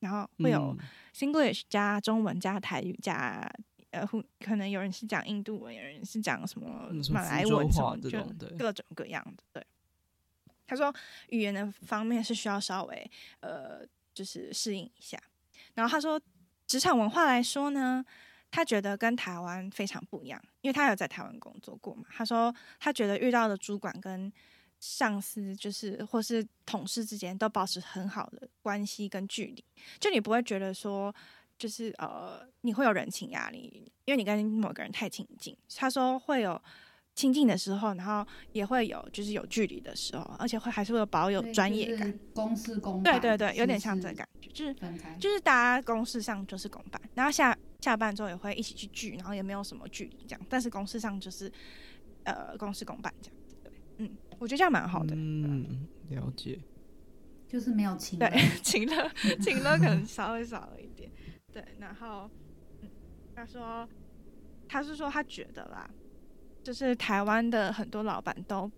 [0.00, 0.76] 然后会有
[1.14, 3.48] Singlish 加中文加台语加
[3.94, 4.06] 呃，
[4.40, 9.42] 可能有人是讲印度文，有人是讲什么马来文什么，就各种各样的。
[9.52, 9.66] 对，
[10.66, 10.92] 他说
[11.28, 15.18] 语言的方面是需要稍微呃，就是适应一下。
[15.74, 16.20] 然后他说
[16.66, 18.04] 职场文化来说呢，
[18.50, 22.04] 他觉得跟台湾非常不一样，因为他有在台湾工作过嘛。
[22.10, 24.32] 他说他觉得遇到的主管跟
[24.80, 29.64] 上司就是或是同事之间都保持很好的关系跟距离，
[29.98, 31.14] 就你不会觉得说
[31.58, 35.56] 就是呃你会有人情压力，因为你跟某个人太亲近。
[35.76, 36.60] 他说会有
[37.14, 42.18] 亲近的时候，然后也会有就是有距离的时候，而且会还是会有保有专业感。
[42.34, 44.74] 公事公办，对对对，有点像这感觉，就是
[45.18, 51.50] 就是大家公事上就是公办，然后下下班之后也会一起去聚，然后也没有什么距离这样，但是公事上就是
[52.24, 53.38] 呃公事公办这样。
[53.98, 55.14] 嗯，我觉得这样蛮好的。
[55.14, 56.58] 嗯，了解，
[57.46, 58.28] 就是没有情， 对，
[58.60, 59.08] 情乐，
[59.40, 61.08] 情乐可能稍微少了一点。
[61.54, 62.28] 对，然后，
[62.82, 62.90] 嗯，
[63.34, 63.88] 他说，
[64.68, 65.88] 他是说他觉得啦，
[66.62, 68.70] 就是台湾的很多老板都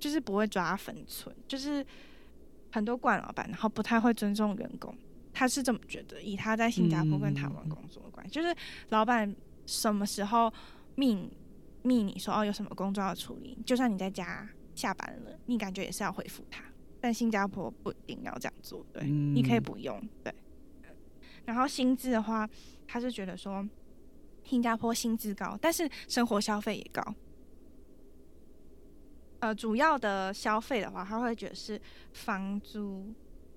[0.00, 1.86] 就是不会抓分寸，就是
[2.72, 4.92] 很多惯老板，然后不太会尊重员工。
[5.32, 8.56] 他是这么觉得，以他在新加坡跟台湾工作的关系，嗯、就是
[8.88, 10.52] 老板什么时候
[10.96, 11.30] 命。
[11.82, 13.56] 命你说哦，有什么工作要处理？
[13.64, 16.64] 就算你在家下班了，你感觉也是要回复他。
[17.00, 20.34] 但新加坡不一定要这样做，对，嗯、你可以不用，对。
[21.46, 22.46] 然后薪资的话，
[22.86, 23.66] 他是觉得说
[24.44, 27.02] 新加坡薪资高，但是生活消费也高。
[29.38, 31.80] 呃，主要的消费的话，他会觉得是
[32.12, 33.06] 房租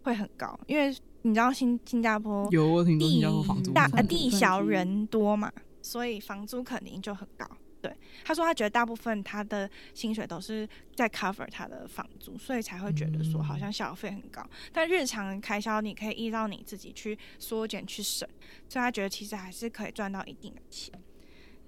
[0.03, 7.45] 会很高，因为你知道新新加坡有我听说新加坡房租大呃地小人多嘛，所以房租肯定就很高。
[7.81, 14.41] 对，他说他觉得大部分他的薪水都是在 cover 他的房租，所以才会觉得说好像消费很高。
[14.41, 18.27] 嗯、但日常开销你可以依照你自己去缩减去省，
[18.67, 20.93] 所以他觉得其实还是可以赚到一定的钱。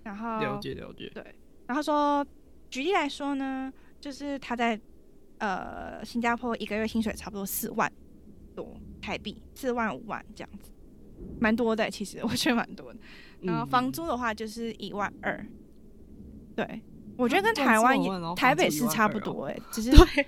[0.04, 1.24] 然后了解了解，对。
[1.68, 2.26] 然后说
[2.70, 3.72] 举例来说呢，
[4.02, 4.78] 就是他在
[5.38, 7.90] 呃新加坡一个月薪水差不多四万
[8.54, 10.74] 多台币，四万五万这样子，
[11.40, 11.90] 蛮多的。
[11.90, 13.00] 其实 我觉得蛮多的。
[13.44, 15.48] 然后房租的话就是一万二。
[16.56, 16.82] 对，
[17.18, 20.28] 我觉得跟台湾也台北是差不多哎、欸， 只是对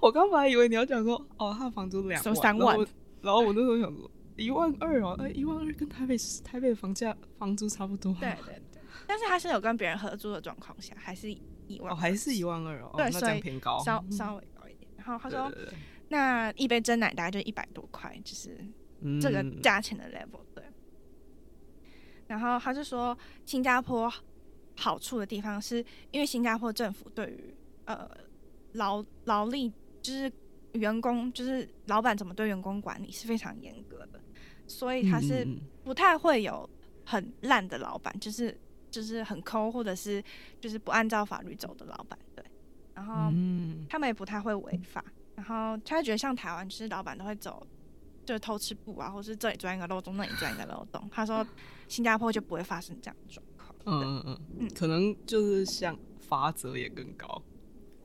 [0.00, 2.86] 我刚本来以为你要讲说哦，他的房租两万三万然，
[3.22, 14.90] 然后我那时候想说一万二哦，哎一万二跟台北市台北的房价房租差不多，对对对，但是他是有跟别人合租的状况下，还是一万哦，还是一万二哦，对，那这样偏高，稍稍微高一点。
[14.96, 18.58] 然后他说，对对对对，那一杯真奶大概就一百多块，就是
[19.20, 20.64] 这个价钱的 level、嗯、对。
[22.26, 24.12] 然后他就说新加坡。
[24.76, 28.08] 好处的地方是因为新加坡政府对于呃
[28.72, 30.30] 劳劳力就是
[30.72, 34.20] 员工就是老板怎么对员工管理是非常严格的，
[34.66, 35.46] 所以他是
[35.84, 36.68] 不太会有
[37.04, 38.58] 很烂的老板，就是
[38.90, 40.22] 就是很抠或者是
[40.60, 42.44] 就是不按照法律走的老板，对。
[42.94, 43.30] 然后
[43.88, 47.66] 他们也不太会违法，然后他觉得像台湾，其实老板都会走
[48.24, 51.08] 就是偷吃布啊，或是这里钻一个漏洞，那里钻一个漏洞。
[51.12, 51.44] 他说
[51.88, 53.53] 新加坡就不会发生这样的状况。
[53.86, 57.42] 嗯嗯嗯，可能就是像罚则也更高，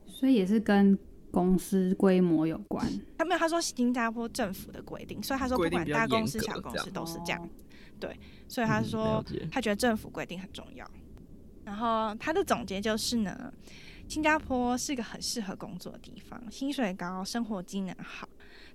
[0.06, 0.98] 所以也是跟
[1.30, 2.86] 公司规模有关。
[3.16, 7.48] 他没有，他说新加坡政府的规定，所以他说不管大公司小公司都是这样。
[7.98, 10.88] 对，所以他说他觉得政府规定很重要。
[11.64, 13.52] 然后他的总结就是呢，
[14.08, 18.28] 新加坡是一个很适合工作的地方，薪水高，生活机能好，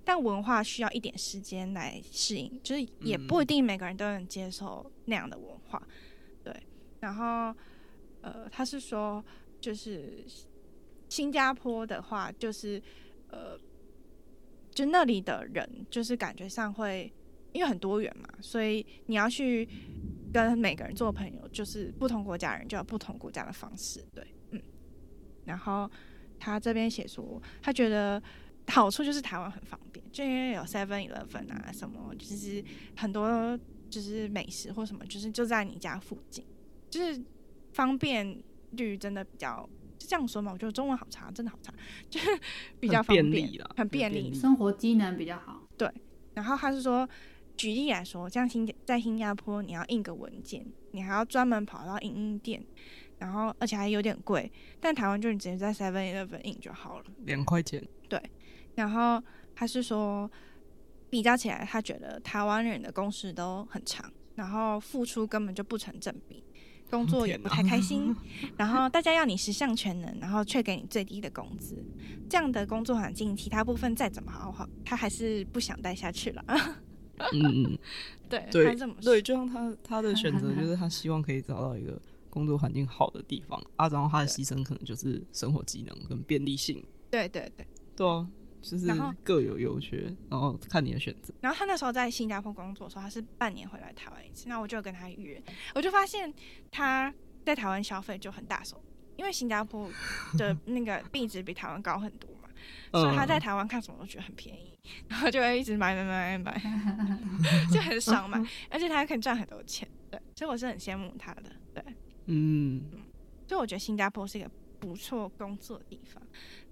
[0.04, 5.80] 但文化需要一点时间来适应，就是也不一定每个人都能接受那样的文化。
[5.80, 5.86] 对，
[7.06, 7.56] 然后
[8.20, 9.24] 呃，他是说
[9.60, 10.24] 就是
[11.08, 12.82] 新加坡的话，就是
[13.28, 13.56] 呃，
[14.70, 17.12] 就那里的人就是感觉上会
[17.52, 19.68] 因为很多元嘛，所以你要去。
[20.32, 24.60] 跟每个人做朋友，就是不同国家人就有不同国家的方式，对，嗯。
[25.46, 25.90] 然后
[26.38, 28.22] 他这边写说，他觉得
[28.66, 32.62] 好处就是台湾很方便，就因为有 Seven Eleven 啊，什么就是
[32.96, 36.44] 很多就是美食或什么，就是就在你家附近，
[36.90, 37.22] 就是
[37.72, 39.68] 方便率真的比较，
[39.98, 40.52] 就这样说嘛。
[40.52, 41.72] 我觉得中文好差，真的好差，
[42.08, 42.28] 就是
[42.80, 45.62] 比较方便，很便利，很便利，生活机能比较好。
[45.76, 45.90] 对，
[46.34, 47.08] 然后他是说。
[47.58, 52.62] 举例来说，像新在新加坡，你要印个文件，你还要专门跑到印印店，
[53.16, 54.52] 然后而且还有点贵。
[54.78, 57.82] 但台湾就你直接在 Seven Eleven 印就好了，两块钱。
[58.10, 58.20] 对，
[58.74, 59.18] 然后
[59.54, 60.30] 他是说
[61.08, 66.44] 比较起来，他觉得台湾人的工时都很长，然后付出根本就不成正比，
[66.90, 68.14] 工作也不太开心。
[68.56, 71.76] 然后大家要你十项全能，然后却给你最低的工资，
[72.28, 76.44] 这样的工作环境，其他部分再怎么好好，他还是不想待下去了。
[77.32, 77.78] 嗯嗯，
[78.28, 86.84] 对对对，就像他他的选择就是他希望可以找到一个工作环境好的地方啊，然后他的牺牲可能就是生活技能跟便利性。
[87.10, 88.28] 对对对，对啊，
[88.70, 91.32] 就是各有优缺，然后看你的选择。
[91.40, 95.42] 然后他那时候在新加坡工作的时候，他是半年回来台湾一次，那我就跟他约，
[95.74, 96.32] 我就发现
[96.70, 97.12] 他
[97.44, 98.82] 在台湾消费就很大手，
[99.16, 99.90] 因为新加坡
[100.36, 102.48] 的 那个币值比台湾高很多嘛，
[102.92, 104.72] 所以他在台湾看什么都觉得很便宜。
[105.08, 106.62] 然后就会一直买买买买买，
[107.72, 108.40] 就很爽嘛。
[108.70, 111.82] 而且他还可以赚很多钱，对，所以我是很羡慕他的，对，
[112.26, 112.84] 嗯，
[113.48, 114.48] 所以我觉得新加坡是一个
[114.78, 116.22] 不错工作的地方，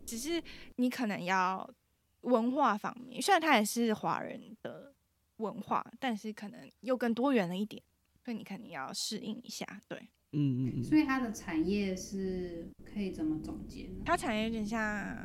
[0.07, 0.41] 只是
[0.77, 1.69] 你可能要
[2.25, 4.93] 文化方面，虽然它也是华人的
[5.39, 7.83] 文化，但是可能又更多元了一点，
[8.25, 9.99] 所以你肯定要适应一下，对，
[10.33, 10.85] 嗯嗯嗯。
[10.85, 14.03] 所以它的产业是可以怎么总结呢？
[14.05, 15.17] 它产业有点像。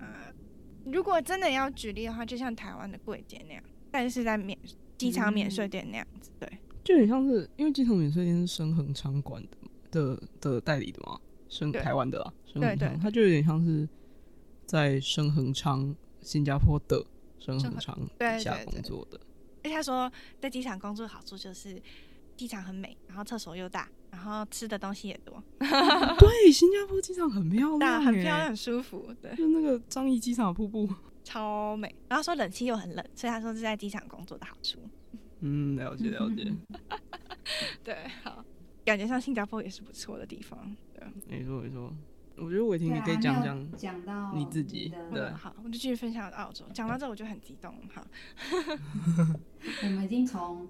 [0.85, 4.57] 如果真的要举例的话，就像台湾的柜姐那样，但是在免
[4.97, 6.49] 机场免税店那样子，对，
[6.83, 9.43] 就很像是因为机场免税店是深恒昌管
[9.91, 13.87] 的的的代理的嘛，深台湾的啦，升恒昌，它就有点像是
[14.65, 17.05] 在深恒昌新加坡的
[17.39, 19.19] 升恒昌底下工作的。
[19.63, 21.81] 而且他说在机场工作的好处就是
[22.35, 23.89] 机场很美，然后厕所又大。
[24.11, 30.89] 然后吃的东西也多， 对，新加坡机场很漂亮，很漂亮，很舒服，对，就那个樟宜机场瀑布
[31.23, 31.95] 超美。
[32.07, 34.79] 然后说冷气又很冷，所以他说是在机场工作的好处。
[35.41, 36.51] 嗯，了解了解。
[37.85, 38.43] 对，好，
[38.83, 40.75] 感觉像新加坡也是不错的地方。
[40.91, 41.93] 对，没错没错。
[42.41, 46.65] 我觉得伟霆你可以讲讲讲到你自己，对，好，我就继续分享澳洲。
[46.73, 48.05] 讲到这我就很激动，好。
[49.83, 50.67] 我们已经从。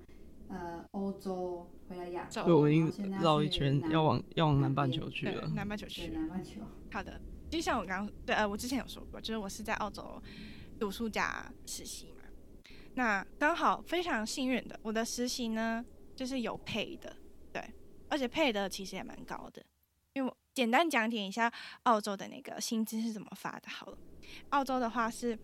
[0.51, 5.47] 呃，欧洲回来亚洲，对，我已经绕一圈，要往要往南半球去了。
[5.49, 6.61] 南半球去，南半球。
[6.91, 10.19] 好的，就像我刚刚对呃，我之前有说过，就是我是在澳洲
[10.79, 12.23] 读书加实习嘛。
[12.95, 17.15] 那刚好非常幸运的，我的实习呢就是有 pay 的，
[17.53, 17.63] 对，
[18.07, 19.63] 而且 pay 的其实也蛮高的。
[20.13, 21.49] 因为我简单讲解一下
[21.83, 23.69] 澳洲的那个薪资是怎么发的。
[23.69, 23.97] 好了，
[24.49, 25.39] 澳洲的话是。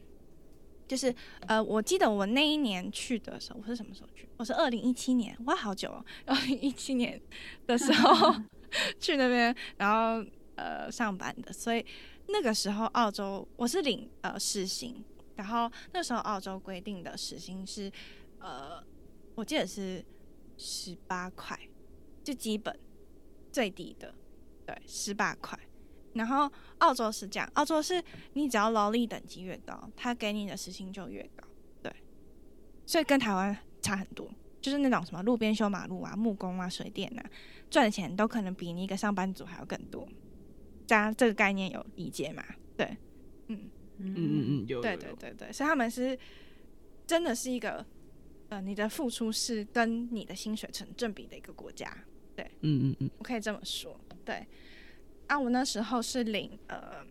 [0.87, 1.11] 就是
[1.47, 4.29] 呃，我记得我那一年去的时候，我是什么时候去？
[4.37, 6.05] 我是二零一七年，哇，好久哦！
[6.27, 7.19] 二零一七年
[7.65, 8.31] 的时候
[9.01, 10.23] 去那边，然后
[10.53, 11.83] 呃上班的，所以
[12.27, 15.03] 那个时候澳洲我是领呃时薪，
[15.37, 17.91] 然后那时候澳洲规定的时薪是
[18.37, 18.79] 呃，
[19.33, 20.05] 我记得是
[20.55, 21.59] 十八块，
[22.23, 22.79] 就基本
[23.51, 24.13] 最低的，
[24.65, 25.57] 对，十八块。
[26.13, 28.01] 然后澳洲是这样，澳洲是
[28.33, 31.45] 你只要劳力等级越高，他给你的时薪就越高，
[31.83, 31.93] 对，
[32.85, 34.25] 所以跟台湾差很多，
[34.61, 37.25] 就是那种什么路边修马路啊、木工啊、水电啊，
[37.69, 40.07] 赚的钱都可能比你一个上班族还要更多。
[40.87, 42.41] 大家这个概念有理解吗？
[42.77, 42.85] 对，
[43.47, 46.17] 嗯嗯嗯嗯，有，对对对对，所以他们是
[47.05, 47.85] 真的是一个，
[48.47, 51.93] 呃，你的付出是跟你的薪水成正比的一个国家，
[52.37, 54.47] 对，嗯嗯嗯，我可以这么说，对。
[55.27, 57.05] 啊，我那时候是领呃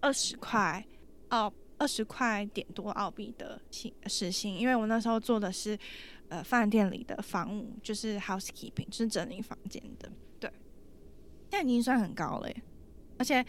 [0.00, 0.84] 二十块
[1.28, 5.78] 澳二十块点多澳币的薪时薪，因为我那时候做的是
[6.28, 10.10] 呃饭店里的房务，就是 housekeeping，就是整理房间的。
[10.38, 10.50] 对，
[11.50, 12.62] 但已经算很高了耶。
[13.18, 13.44] 而且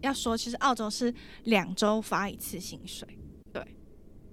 [0.00, 1.12] 要说，其实澳洲是
[1.44, 3.06] 两周发一次薪水，
[3.52, 3.64] 对，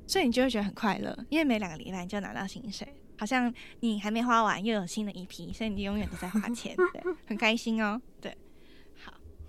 [0.07, 2.87] 所以你就会觉得很快乐，因为每两个礼拜你就拿到薪水，
[3.17, 8.35] 好像你还没花完又有新的一批，所以你永远都在花钱，对，很开心哦，对，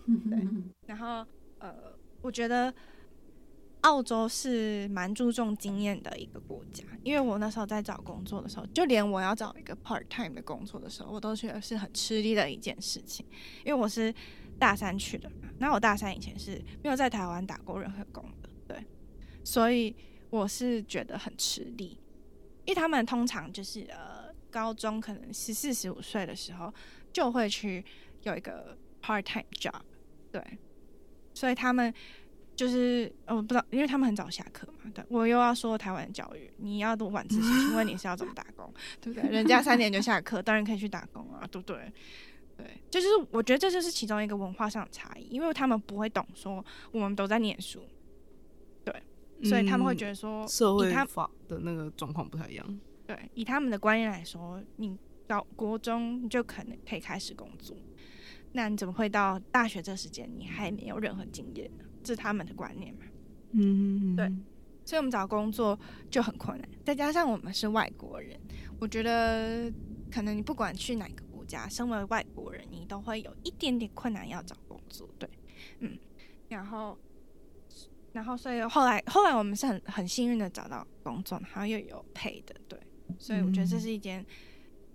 [0.06, 0.38] 对，
[0.86, 1.26] 然后
[1.58, 1.74] 呃，
[2.22, 2.72] 我觉得
[3.82, 13.26] 澳洲是蛮注重经验的一个国家，因为我那时候在找工作的时候，就连我要找一个 part time 的工作的时候，我都觉得是很吃力的一件事情，
[13.64, 14.14] 因为我是。
[14.58, 16.52] 大三去的嘛，那我大三以前是
[16.82, 18.82] 没有在台湾打过任何工的，对，
[19.44, 19.94] 所以
[20.30, 22.00] 我是觉得很吃力，
[22.64, 26.72] 因为他们通常就是呃高中可能十四十五岁的时候
[27.12, 27.84] 就会去
[28.22, 29.82] 有一个 part time job，
[30.36, 30.58] 对，
[31.32, 31.92] 所以他们
[32.54, 38.70] 就是我不知道，因为他们很早下课嘛，对，我又要说台湾教育，你要读晚自习，请问你是要怎么打工，
[39.00, 39.30] 对不对？
[39.30, 41.90] 人家三点就下课，当然可以去打工啊，对不对？
[42.58, 47.82] 对，就是我觉得这就是其中一个文化上的差异，因为他们不会懂说我们都在念书，
[48.84, 49.02] 对，
[49.42, 52.80] 所以他们会觉得说、嗯、社会法的那个状况不太一样。
[53.06, 57.76] 对，以他们的观念来说，你到国中你就可能可以开始工作，
[58.52, 61.84] 那你怎么会到大学这时间你还没有任何经验呢？
[62.02, 63.00] 这是他们的观念嘛？
[63.52, 64.26] 嗯，对，
[64.84, 65.78] 所以我们找工作
[66.10, 68.38] 就很困难，再加上我们是外国人，
[68.80, 69.72] 我觉得
[70.10, 71.36] 可能你不管去哪个国。
[71.46, 75.30] 家身为外国人，你都会有一点点困难要找工作，对，
[75.78, 75.96] 嗯，
[76.48, 76.98] 然后，
[78.10, 82.76] 然后，所以后来，后来我们是很很幸运的找到工作，然后又有 pay 的，对，
[83.16, 84.20] 所以我觉得这是一件，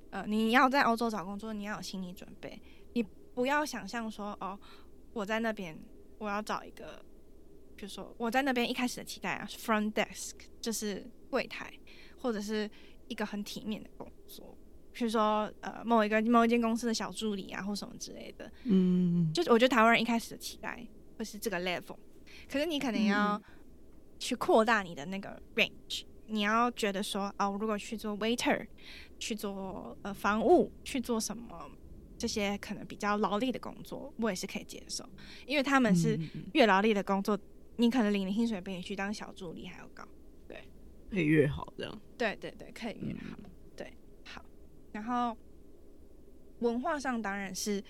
[0.09, 2.80] 嗯、呃，你要在欧洲找工作，你要有心理准备，你
[3.33, 4.59] 不要想象说，哦，
[5.13, 5.77] 我在那边
[6.17, 7.03] 我要找一个，
[7.75, 11.71] 比如说我在那边一开始的期待啊，front desk 就是柜台，
[12.19, 12.69] 或者是
[13.07, 14.57] 一个很体面的工作。
[14.93, 20.85] 比如说，呃，某一个某一间公司的小助理啊，或什么之类的，嗯，就是我觉得台湾人一开始的期待
[21.17, 21.95] 会是这个 level，
[22.51, 23.41] 可是你可能要
[24.19, 28.67] 去扩大你的那个 range，、嗯、你要觉得说，哦，如果去做 waiter，
[29.17, 31.71] 去做呃房务，去做什么
[32.21, 35.03] 这些可能比较劳力的工作，我也是可以接受，
[35.47, 36.15] 因为他们是
[36.53, 37.35] 越劳力的工作，
[37.77, 40.07] 你可能领的薪水比你去当小助理还要高，
[40.47, 40.63] 对，
[41.09, 43.37] 可以越好这样，对对对，可以越好。
[43.39, 43.45] 嗯
[44.93, 45.35] 然后
[46.59, 47.81] 文化上当然是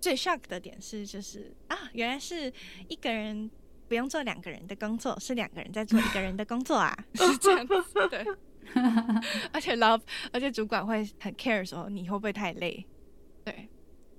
[0.00, 2.50] 最 shock 的点是，就是啊，原来是
[2.88, 3.50] 一个人
[3.88, 8.24] 不用做两个人的工作，是两个人在做一个人的工作啊， 是这样子，对。
[9.52, 9.98] 而且老
[10.32, 12.86] 而且主管会很 care 说你会不会太累，
[13.50, 13.68] 对，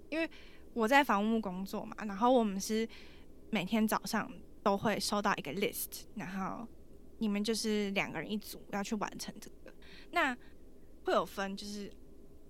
[0.09, 0.29] 因为
[0.73, 2.87] 我在房屋工作嘛，然后我们是
[3.49, 4.31] 每天早上
[4.63, 6.67] 都会收到一个 list，然后
[7.19, 9.73] 你们就是两个人一组要去完成这个，
[10.11, 10.37] 那
[11.03, 11.91] 会有分就是。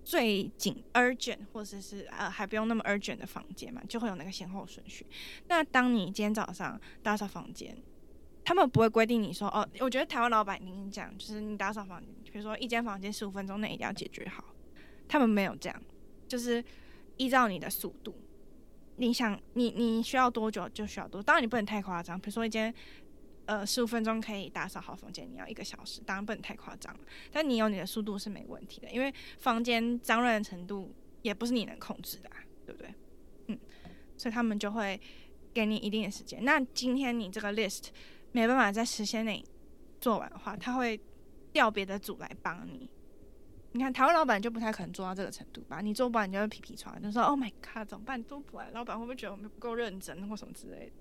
[0.04, 5.06] 最紧 urgent 或者是呃还不用那么 urgent 的房间嘛，就会有那个先后顺序。
[5.46, 7.80] 那当你今天早上打扫房间，
[8.44, 14.44] 他们不会规定你说哦，我觉得台湾老板跟你讲，就是你打扫房间，比如说一间房间十五分钟内一定要解决好。
[15.06, 15.82] 他们没有这样，
[16.32, 16.64] 就是
[17.18, 18.14] 依照你的速度，
[18.96, 22.74] 你想你你需要多久就需要多，当然你不能太夸张，比如说一间。
[23.44, 26.96] 呃，十五分钟可以打扫好房间，你要一个小时，当然不能太夸张。
[27.32, 32.94] 但你有你的速度是没问题的，因为房间脏乱的程度也不是你能控制的啊，对不对？
[33.48, 33.58] 嗯，
[34.16, 34.98] 所以他们就会
[35.52, 36.44] 给你一定的时间。
[36.44, 37.88] 那今天你这个 list
[38.30, 39.44] 没办法在时限内
[40.00, 40.98] 做完的话，他会
[41.52, 42.88] 调别的组来帮你。
[43.72, 45.80] 你看台湾老板就不太可能做到这个程度吧？
[45.80, 48.22] 你做不完你就会皮皮床，就说 “Oh my god，怎么办？
[48.24, 50.92] 做不完，老板会不会觉得我们不够认真或什么之类的？”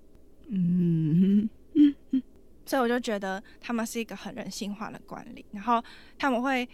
[0.50, 2.24] 嗯嗯嗯。
[2.66, 5.84] 所以我就觉得他们是一个很人性化的管理，然后
[6.18, 6.68] 他们会，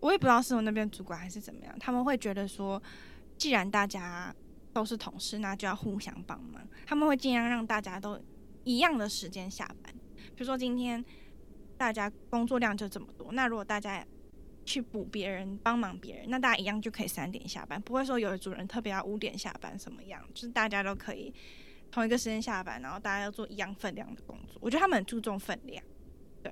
[0.00, 2.80] 我也不知道是我那边主管还是怎么样，他们会觉得说，
[3.36, 4.34] 既然大家
[4.72, 6.62] 都是同事，那就要互相帮忙。
[6.86, 8.18] 他们会尽量让大家都
[8.64, 9.92] 一样的时间下班。
[10.34, 11.04] 比如说今天
[11.76, 14.02] 大家工作量就这么多，那如果大家
[14.64, 21.32] 去补别人帮忙别人，那大家一样就可以三点下班，不会说有的主人特别要五点下班什么样，就是大家都可以。
[21.90, 24.56] 同一个时间下班，然后大家要做一样分量的工作。
[24.62, 25.84] 我觉得他们很注重分量，
[26.42, 26.50] 对，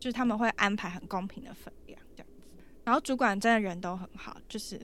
[0.00, 2.42] 就是他们会安排很公平的分量这样子。
[2.84, 4.80] 然后主管真的人都很好，就是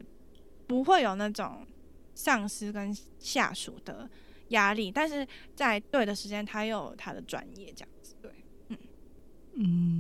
[0.67, 1.67] 不会有那种
[2.15, 4.07] 上司跟下属的
[4.49, 8.15] 压力，但是在对的时间，他又有他的专业这样子。
[8.21, 8.31] 对，
[8.69, 8.79] 嗯
[9.55, 9.94] 嗯，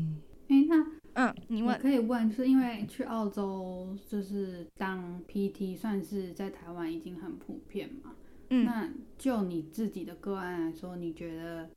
[1.14, 8.14] 嗯，你问可以问，是因为去澳洲就是当 PT 算是在台湾已经很普遍嘛？
[8.50, 11.70] 嗯、那就你自己的个案来说，你觉得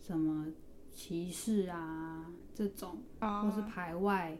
[0.00, 0.46] 什么
[0.92, 4.36] 歧视啊这种，或是排外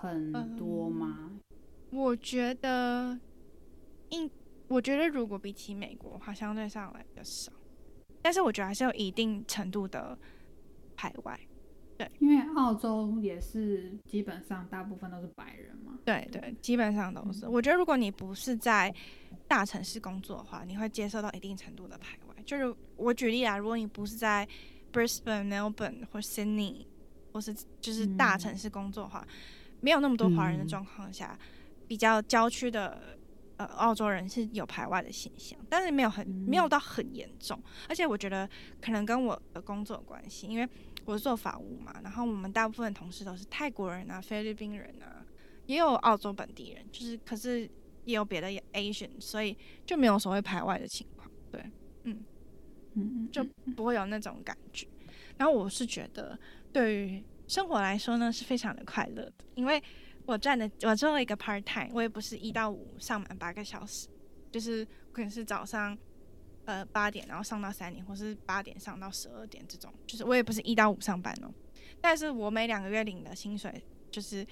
[0.00, 1.30] 很多吗？
[1.30, 1.40] 嗯、
[1.92, 3.18] 我觉得，
[4.10, 4.28] 应
[4.68, 7.52] 我觉得如果比起美国的话，相对上来比较少。
[8.20, 10.18] 但是我觉得还是有一定程度的
[10.96, 11.40] 排外。
[12.02, 15.98] 对，因为澳洲也是基本上大部分都是白人嘛。
[16.04, 17.46] 对对，基本上都是。
[17.46, 18.92] 我觉得如果你不是在
[19.46, 22.34] 大城市工作的话，你会接受到一定程度的排外。
[22.44, 24.46] 就是我举例啊，如果你不是在
[24.92, 26.86] Brisbane、Melbourne 或 Sydney，
[27.32, 29.34] 或是就是大城市工作的话，嗯、
[29.80, 31.46] 没有那么多华人的状况下，嗯、
[31.86, 33.16] 比较郊区的
[33.58, 37.56] 呃澳洲人是有排外的现象，但是没有很没有到很严重。
[37.58, 38.48] 嗯、而且我觉得
[38.80, 40.68] 可能跟我的工作有关系，因为
[41.04, 45.24] 我是做法务嘛，然后我们大部分的同事都是泰国人啊、菲律宾人啊，
[45.66, 47.68] 也有澳洲本地人，就是可是
[48.04, 51.28] 也有别的 Asian，所以就没有所谓排外的情况。
[51.50, 51.60] 对，
[52.04, 52.22] 嗯
[52.94, 53.44] 嗯嗯，就
[53.74, 54.86] 不会有那种感觉。
[55.36, 56.38] 然后我是觉得，
[56.72, 59.82] 对于生活来说呢，是非常的快乐的，因为
[60.24, 64.08] 我赚的我做了一个 part time，我也不是一到五上满八个小时，
[64.52, 65.98] 就是可能是早上。
[66.64, 71.52] 呃，八点然后上到三点，或是八点上到十二点这种，就是我也不是一到五上班哦，
[72.00, 73.82] 但是我每两个月领的薪水
[74.12, 74.46] 就是，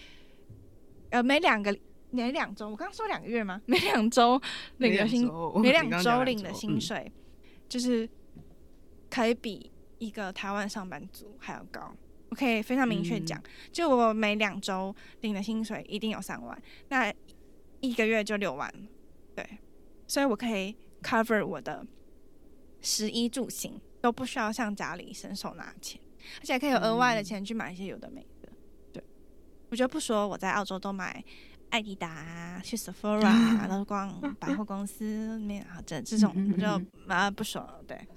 [1.11, 1.77] 呃，每两个
[2.11, 3.63] 每两周，我刚刚说两个月吗？
[3.65, 4.41] 每两周
[4.79, 5.31] 领的薪，
[5.63, 7.13] 每两周领的薪水，
[7.69, 8.09] 就是
[9.09, 11.95] 可以比一个台湾上班族还要高。
[12.31, 17.15] 我可以非常明确讲，嗯、就我每两周领的薪水一定有三万，那
[17.79, 18.69] 一个月就六万，
[19.37, 19.59] 对，
[20.09, 21.87] 所以我可以 cover 我的。
[22.81, 26.01] 食衣住行都不需要向家里伸手拿钱，
[26.41, 28.49] 而且还可以有额外的钱去买一些有的没的。
[28.51, 28.57] 嗯、
[28.95, 29.05] 对，
[29.69, 31.23] 我觉得不说我在澳洲都买
[31.69, 37.85] 爱迪达啊，去 Sephora 啊，都逛百货公司里面啊，这这种我就啊不说了。
[37.87, 38.09] 对，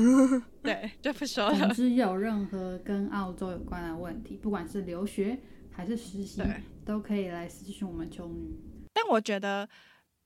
[0.62, 1.58] 对，就不说了。
[1.58, 5.38] 总之有任何跟澳洲有关的问题，不管是留学
[5.70, 6.42] 还是实习，
[6.84, 8.54] 都可以来咨询我们秋女。
[8.92, 9.68] 但我觉得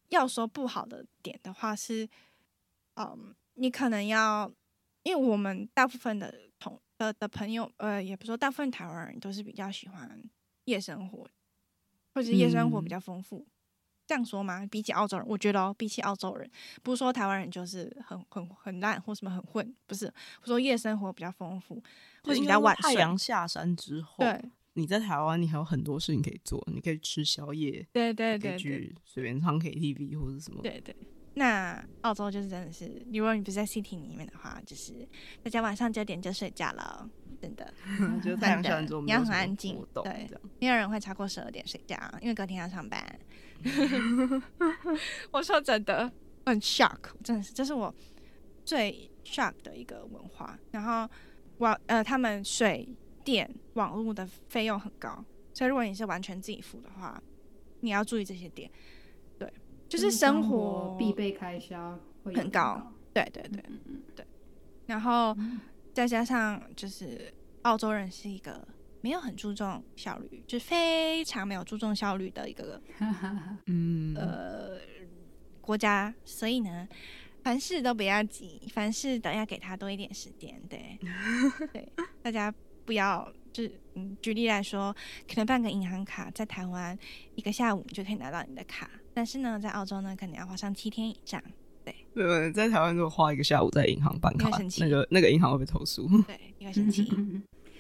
[0.09, 2.09] 要说不好的点的话是，
[2.97, 3.35] 嗯。
[3.57, 4.51] 你可能要，
[5.03, 10.23] 因为我们大部分的同的的朋友，呃，也不说大部分台湾人都是比较喜欢
[10.67, 11.27] 夜生活，
[12.15, 13.47] 或者夜生活比较丰富，嗯、
[14.07, 14.67] 这样说吗？
[14.71, 16.51] 比起澳洲人，我觉得、哦、比起澳洲人，
[16.83, 20.07] 不是说台湾人就是很很很烂或什么很混，不是，
[20.43, 21.83] 我说夜生活比较丰富，
[22.23, 22.95] 或者比较晚睡。
[22.95, 24.41] 太阳下山之后，对，
[24.75, 30.95] 你在台湾你还有很多事情可以做，你可以吃宵夜，对对对，去随便唱 KTV 或者什么，对对。
[31.39, 35.07] 那澳洲就是真的是，如果你不是在 city 里面的话，就是
[35.43, 37.07] 大家晚上九点就睡觉了，
[37.43, 37.71] 真的。
[38.25, 40.27] 就太阳下山之后，你要很安静，对，
[40.59, 43.05] 没有人会超过十二点睡觉，因为隔天要上班。
[45.31, 46.11] 我说真的，
[46.47, 47.95] 很 shock，真的是，这是我
[48.65, 50.59] 最 shock 的一个文化。
[50.71, 51.07] 然后
[51.59, 52.89] 网呃，他们水
[53.23, 55.23] 电网络的费用很高，
[55.53, 57.23] 所以如果你是完全自己付的话，
[57.81, 58.71] 你要注意这些点。
[59.89, 64.27] 就是生活必备开销会很高，对对对，嗯嗯对。
[64.87, 65.37] 然后
[65.93, 67.33] 再加上就是
[67.63, 68.67] 澳洲人是一个
[69.01, 72.81] 没有很注重效率，就是非常没有注重效率的一个
[73.67, 74.79] 嗯 呃
[75.61, 76.87] 国家，所以呢，
[77.43, 80.99] 凡事都不要急，凡事都要给他多一点时间，对
[81.73, 81.89] 对，
[82.23, 82.53] 大家
[82.85, 84.95] 不要就是嗯，举例来说，
[85.29, 86.97] 可能办个银行卡在台湾
[87.35, 88.91] 一个下午就可以拿到你的卡。
[89.17, 91.43] 但是呢，在澳洲呢，可能要花上七天以上。
[92.15, 96.07] 对，在台湾如果花一个下午在银行办卡，那个那个银行会被投诉。
[96.25, 97.11] 对，因为生气。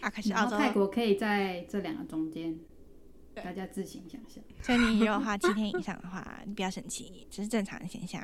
[0.01, 2.59] 啊，可是澳洲、泰国可以在这两个中间，
[3.35, 4.43] 大家自行想象。
[4.63, 8.23] 所以你如果花七天以上的话，你不要生气，只是正常的现象。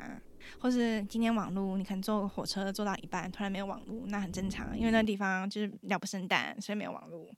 [0.57, 7.29] 或是今天网络，你可能坐火车坐到一半，突然没有网络，那很正常，因为那地方就是鸟不生蛋，所以没有网络。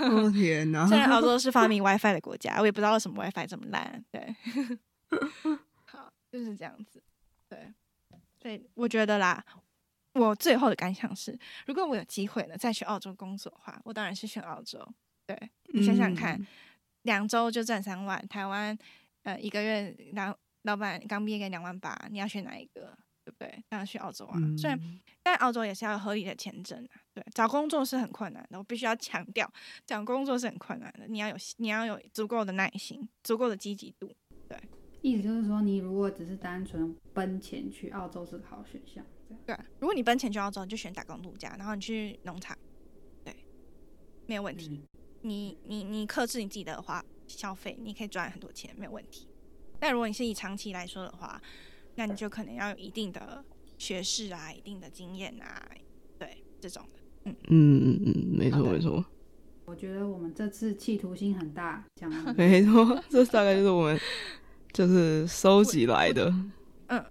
[0.00, 0.84] 哦天哪！
[0.88, 4.04] 虽然澳洲是发明 WiFi 的国家，我也不知道为什么 WiFi 这么烂。
[4.10, 4.34] 对。
[5.86, 7.02] 好，就是这样子。
[7.48, 7.72] 对，
[8.38, 9.44] 对，我觉得啦，
[10.12, 14.86] 我最后的感想是，如果我有机会呢，再去澳洲工作的话，我当然是选澳洲。
[15.26, 16.44] 对，你想想看，
[17.02, 18.76] 两周、嗯、就赚三万，台湾
[19.22, 22.96] 呃一个月老老板刚毕业给两万八，你要选哪一个？
[23.24, 23.64] 对不对？
[23.68, 24.34] 当然去澳洲啊。
[24.36, 24.80] 嗯、虽然，
[25.20, 26.94] 但澳洲也是要有合理的签证啊。
[27.12, 29.52] 对，找工作是很困难的，我必须要强调，
[29.84, 31.08] 找工作是很困难的。
[31.08, 34.14] 你要有，你要有足够的耐心，足够的积极度。
[34.48, 34.56] 对。
[35.02, 39.04] 意思就是说，你如果只是单纯奔钱去澳洲是个好选项。
[39.44, 42.56] 对，如果你奔钱去澳洲，你就选打工度假，然后你去农场，
[43.24, 43.34] 对，
[44.26, 44.68] 没有问题。
[44.68, 44.88] 嗯、
[45.22, 49.26] 你你你克制你自己的花消费，你可以赚很多钱，没有问题。
[49.80, 51.40] 但如果你是以长期来说的话，
[51.96, 53.44] 那你就可能要有一定的
[53.78, 55.68] 学识啊，一定的经验啊，
[56.18, 57.00] 对，这种的。
[57.24, 59.04] 嗯嗯嗯嗯，没错没错。
[59.64, 63.98] 我觉得我们这次企图心很大，讲 没错，这大概就是我们。
[64.76, 66.30] 就是收集来的。
[66.88, 67.02] 嗯，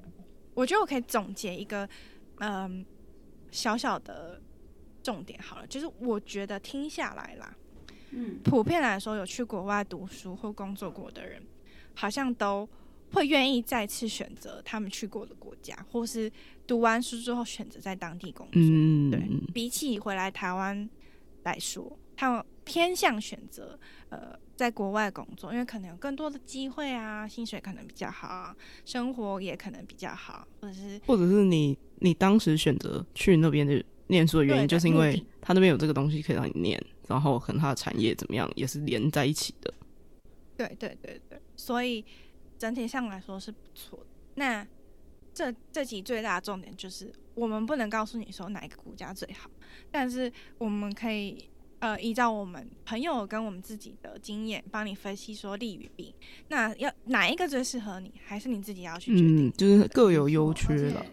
[0.53, 1.89] 我觉得我可以总结一个，
[2.37, 2.85] 嗯，
[3.49, 4.39] 小小的
[5.01, 7.57] 重点好了，就是我觉得听下来啦，
[8.11, 11.41] 嗯，普遍来说，有去国外读书或工作过的人，
[11.95, 12.69] 好像都
[13.13, 16.31] 会愿意再次选择他们去过的国家，或是
[16.67, 18.61] 读完书之后选择在当地工作。
[18.61, 20.87] 嗯，对，比起回来台湾
[21.41, 28.53] 来说，他们偏向选择呃在国外工作，因为可能有更多的机会啊，薪水可能比较好，
[28.83, 39.73] 生活也可能比较好，或者是或者是你你当时选择去那边的念书的原因，就是因为他那边有这个东西可以让你念，然后可能他的产业怎么样也是连在一起的。
[40.57, 42.03] 对对对对，所以
[42.57, 44.05] 整体上来说是不错的。
[44.35, 44.65] 那
[45.33, 49.49] 这这集最大的重点就是，我们不能告诉你说哪一个国家最好，
[49.91, 51.49] 但是我们可以
[51.85, 56.15] 呃依照我们朋友跟我们自己的经验，帮你分析说利与弊。
[56.47, 59.47] 那要哪一个最适合你，还是你自己要去决定？
[59.47, 61.05] 嗯，就是各有优缺了。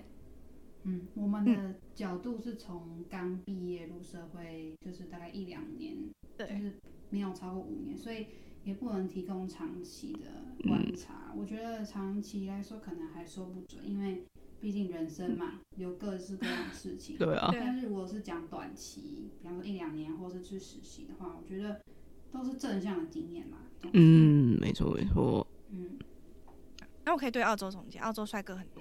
[0.85, 5.95] 嗯，我们的角度是从刚毕业入社会，就是大概一两年，
[6.39, 6.73] 对，就是
[7.11, 8.27] 没有超过五年，所以。
[8.65, 14.23] 也不能提供长期的观察，嗯，我觉得长期来说可能还说不准，因为
[14.63, 17.19] 毕竟人生嘛，有各式各样的事情。
[17.19, 17.51] 对啊。
[17.53, 21.83] 但是如果是讲短期，比方说一两年，或是去实习的话，我觉得
[22.33, 23.59] 都是正向的经验嘛。
[23.93, 25.45] 嗯，没错没错。
[25.71, 25.99] 嗯。
[27.05, 28.81] 那我可以对澳洲总结，澳洲帅哥很多。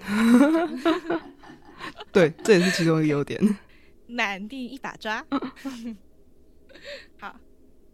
[2.13, 3.41] 对，这也是其中一个优点。
[4.07, 5.25] 满地一把抓。
[7.17, 7.39] 好。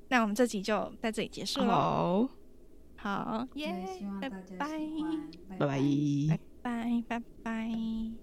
[0.09, 1.67] 那我们这集就在这里结束了。
[1.67, 2.29] 好，
[2.97, 3.73] 好，耶，
[4.21, 4.67] 拜拜，拜拜，
[5.49, 5.67] 拜拜，
[6.29, 8.18] 拜拜，拜拜。